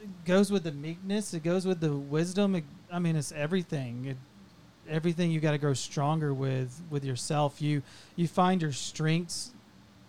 [0.03, 1.33] it goes with the meekness.
[1.33, 2.55] It goes with the wisdom.
[2.57, 4.05] It, I mean, it's everything.
[4.05, 4.17] It,
[4.91, 7.63] everything you got to grow stronger with with yourself.
[7.63, 7.81] You
[8.15, 9.53] you find your strengths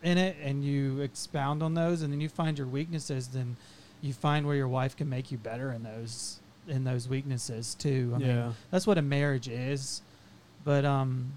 [0.04, 3.30] in it, and you expound on those, and then you find your weaknesses.
[3.30, 3.56] Then
[4.02, 8.14] you find where your wife can make you better in those in those weaknesses too.
[8.16, 8.28] I Yeah.
[8.46, 10.02] mean, that's what a marriage is.
[10.64, 11.34] But um,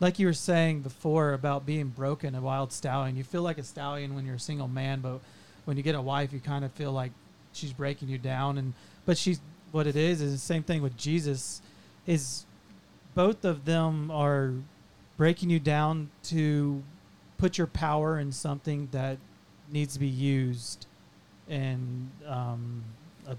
[0.00, 3.16] like you were saying before about being broken, a wild stallion.
[3.16, 5.20] You feel like a stallion when you're a single man, but
[5.66, 7.12] when you get a wife, you kind of feel like
[7.52, 8.56] she's breaking you down.
[8.58, 8.72] And
[9.04, 9.40] but she's
[9.72, 11.60] what it is is the same thing with Jesus.
[12.06, 12.46] Is
[13.14, 14.54] both of them are
[15.18, 16.82] breaking you down to
[17.36, 19.18] put your power in something that
[19.70, 20.86] needs to be used
[21.52, 22.82] and um,
[23.28, 23.36] a,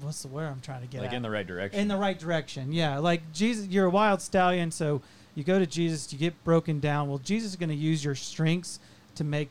[0.00, 1.16] what's the word I'm trying to get like at?
[1.16, 1.80] in the right direction.
[1.80, 2.72] in the right direction.
[2.72, 5.02] Yeah, like Jesus, you're a wild stallion, so
[5.34, 7.08] you go to Jesus, you get broken down.
[7.08, 8.78] Well, Jesus is going to use your strengths
[9.16, 9.50] to make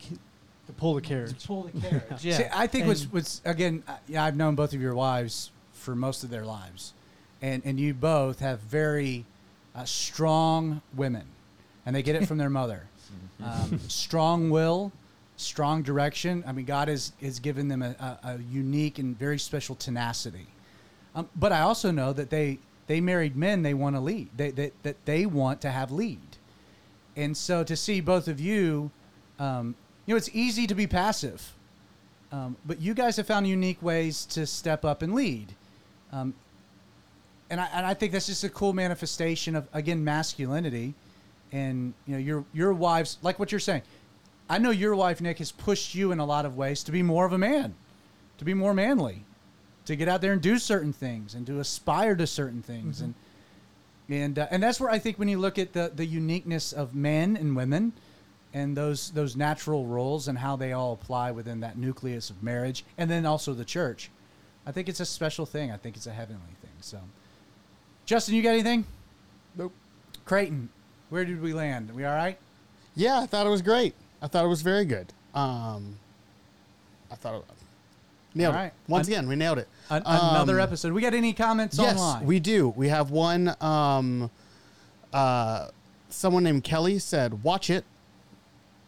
[0.68, 1.38] To pull the carriage.
[1.42, 2.04] to pull the carriage.
[2.24, 4.96] Yeah, See, I think what's And- what's again, uh, yeah, I've known both of your
[4.96, 6.94] wives for most of their lives,
[7.42, 9.26] and and you both have very
[9.76, 11.24] uh, strong women,
[11.86, 12.84] and they get it from their mother.
[13.40, 14.92] Um, strong will,
[15.38, 16.44] strong direction.
[16.46, 20.48] I mean, God has has given them a, a, a unique and very special tenacity.
[21.16, 24.28] Um, but I also know that they they married men they want to lead.
[24.36, 26.38] They, they that they want to have lead,
[27.16, 28.92] and so to see both of you,
[29.40, 29.76] um,
[30.06, 31.54] you know, it's easy to be passive.
[32.30, 35.54] Um, but you guys have found unique ways to step up and lead.
[36.12, 36.34] Um,
[37.50, 40.94] and, I, and I think that's just a cool manifestation of, again, masculinity.
[41.54, 43.84] And, you know, your, your wives, like what you're saying,
[44.50, 47.04] I know your wife, Nick, has pushed you in a lot of ways to be
[47.04, 47.76] more of a man,
[48.38, 49.24] to be more manly,
[49.86, 53.02] to get out there and do certain things and to aspire to certain things.
[53.02, 53.14] And,
[54.10, 56.96] and, uh, and that's where I think when you look at the, the uniqueness of
[56.96, 57.94] men and women,
[58.54, 62.86] and those those natural roles and how they all apply within that nucleus of marriage
[62.98, 64.10] and then also the church
[64.68, 65.72] I think it's a special thing.
[65.72, 66.72] I think it's a heavenly thing.
[66.82, 67.00] So,
[68.06, 68.84] Justin, you got anything?
[69.56, 69.72] Nope.
[70.26, 70.68] Creighton,
[71.10, 71.96] where did we land?
[71.96, 72.38] We all right?
[72.94, 73.96] Yeah, I thought it was great.
[74.22, 75.14] I thought it was very good.
[75.34, 75.98] Um,
[77.12, 77.44] I thought it
[78.36, 78.68] nailed All right.
[78.68, 78.74] it.
[78.88, 79.68] Once An- again, we nailed it.
[79.90, 80.94] An- another Um, episode.
[80.94, 82.26] We got any comments Yes, online?
[82.26, 82.70] we do.
[82.70, 83.56] We have one.
[83.62, 84.30] Um,
[85.14, 85.68] uh,
[86.10, 87.86] someone named Kelly said, "Watch it."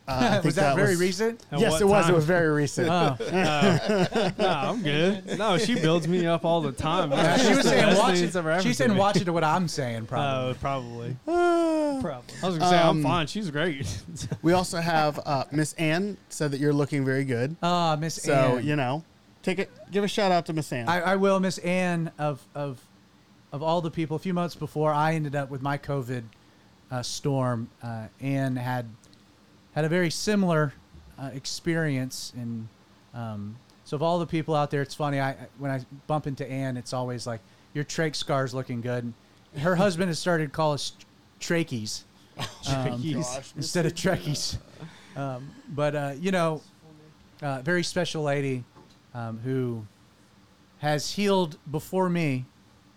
[0.10, 1.46] Uh, I think was that, very was- recent?
[1.52, 2.10] At yes, what it was.
[2.10, 2.90] It was very recent.
[2.90, 3.16] Oh.
[4.40, 5.38] no, I'm good.
[5.38, 7.12] No, she builds me up all the time.
[7.12, 8.22] Yeah, she was saying best watch it.
[8.22, 9.00] that's ever She's to saying me.
[9.00, 10.52] watch it to what I'm saying, probably.
[10.52, 11.16] Oh, probably.
[12.02, 12.34] Probably.
[12.42, 13.28] I was gonna say I'm Um, fine.
[13.28, 14.02] She's great.
[14.42, 17.56] we also have uh, Miss Ann said that you're looking very good.
[17.62, 18.66] Ah, Miss So Ann.
[18.66, 19.04] you know,
[19.44, 19.70] take it.
[19.92, 20.88] Give a shout out to Miss Ann.
[20.88, 22.80] I, I will, Miss Ann of of
[23.52, 24.16] of all the people.
[24.16, 26.24] A few months before I ended up with my COVID
[26.92, 28.86] uh, storm, uh, Ann had
[29.76, 30.74] had a very similar
[31.18, 32.68] uh, experience, and
[33.14, 33.56] um,
[33.86, 35.20] so of all the people out there, it's funny.
[35.20, 37.42] I I- when I bump into Ann, it's always like
[37.74, 39.14] your trach scar's looking good.
[39.58, 40.94] Her husband has started to call us
[41.40, 42.04] trachees
[42.74, 44.58] um, Gosh, instead of trekkies.
[45.16, 46.62] Um, but uh, you know,
[47.42, 48.64] uh, very special lady
[49.14, 49.86] um, who
[50.80, 52.46] has healed before me,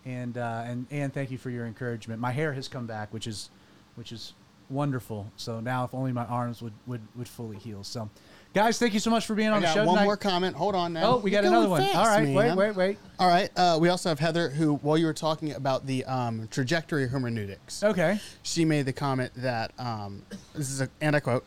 [0.04, 2.20] and uh, and and thank you for your encouragement.
[2.20, 3.50] My hair has come back, which is
[3.96, 4.34] which is
[4.72, 5.30] wonderful.
[5.36, 7.84] So now, if only my arms would would, would fully heal.
[7.84, 8.08] So,
[8.54, 10.04] guys, thank you so much for being I on the got show one tonight.
[10.04, 10.56] more comment.
[10.56, 11.14] Hold on now.
[11.14, 11.82] oh, we got You're another one.
[11.82, 12.56] fast, All right, wait, man.
[12.56, 12.98] wait, wait.
[13.18, 13.50] All right.
[13.56, 17.10] Uh, we also have Heather, who, while you were talking about the um, trajectory of
[17.10, 18.18] hermeneutics, Okay.
[18.42, 20.22] she made the comment that um,
[20.54, 21.44] this is a, and I quote,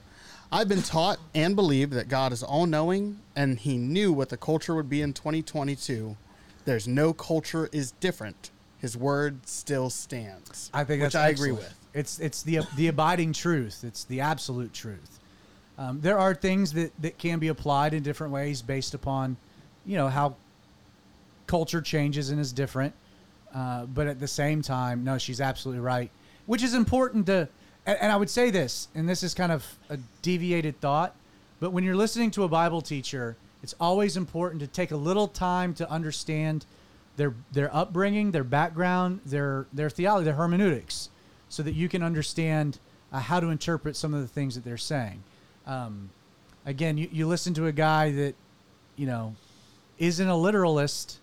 [0.51, 4.37] I've been taught and believe that God is all knowing and he knew what the
[4.37, 6.15] culture would be in 2022.
[6.65, 8.51] There's no culture is different.
[8.79, 10.69] His word still stands.
[10.73, 11.69] I think which that's I agree excellent.
[11.69, 11.84] with.
[11.95, 13.83] It's it's the the abiding truth.
[13.83, 15.19] It's the absolute truth.
[15.77, 19.37] Um, there are things that that can be applied in different ways based upon,
[19.85, 20.35] you know, how
[21.47, 22.93] culture changes and is different.
[23.53, 26.11] Uh, but at the same time, no, she's absolutely right.
[26.45, 27.47] Which is important to,
[27.85, 31.15] and, and I would say this, and this is kind of a deviated thought,
[31.61, 35.29] but when you're listening to a Bible teacher, it's always important to take a little
[35.29, 36.65] time to understand
[37.15, 41.09] their their upbringing, their background, their their theology, their hermeneutics,
[41.55, 42.79] so that you can understand
[43.13, 45.23] uh, how to interpret some of the things that they're saying.
[45.65, 46.09] Um,
[46.65, 48.35] again, you, you listen to a guy that,
[48.97, 49.35] you know,
[49.97, 51.19] isn't a literalist,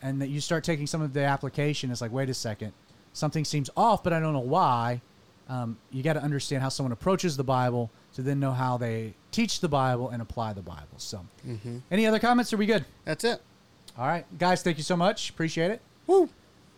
[0.00, 1.90] and that you start taking some of the application.
[1.90, 2.72] It's like, wait a second,
[3.12, 5.00] something seems off, but I don't know why.
[5.48, 9.14] Um, you got to understand how someone approaches the Bible to then know how they
[9.32, 10.86] teach the Bible and apply the Bible.
[10.98, 11.26] So,
[11.90, 12.52] any other comments?
[12.52, 12.84] Are we good?
[13.04, 13.42] That's it.
[13.98, 15.30] All right, guys, thank you so much.
[15.30, 15.80] Appreciate it.
[16.06, 16.28] Woo.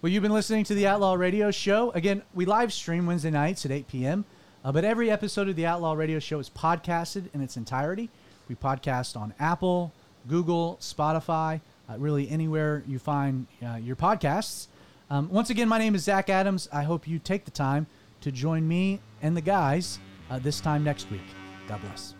[0.04, 1.90] Well, you've been listening to the Outlaw Radio Show.
[1.92, 4.26] Again, we live stream Wednesday nights at 8 p.m.
[4.62, 8.10] Uh, but every episode of the Outlaw Radio Show is podcasted in its entirety.
[8.46, 9.94] We podcast on Apple,
[10.28, 14.66] Google, Spotify, uh, really anywhere you find uh, your podcasts.
[15.08, 16.68] Um, once again, my name is Zach Adams.
[16.70, 17.86] I hope you take the time
[18.20, 21.24] to join me and the guys uh, this time next week.
[21.66, 22.13] God bless.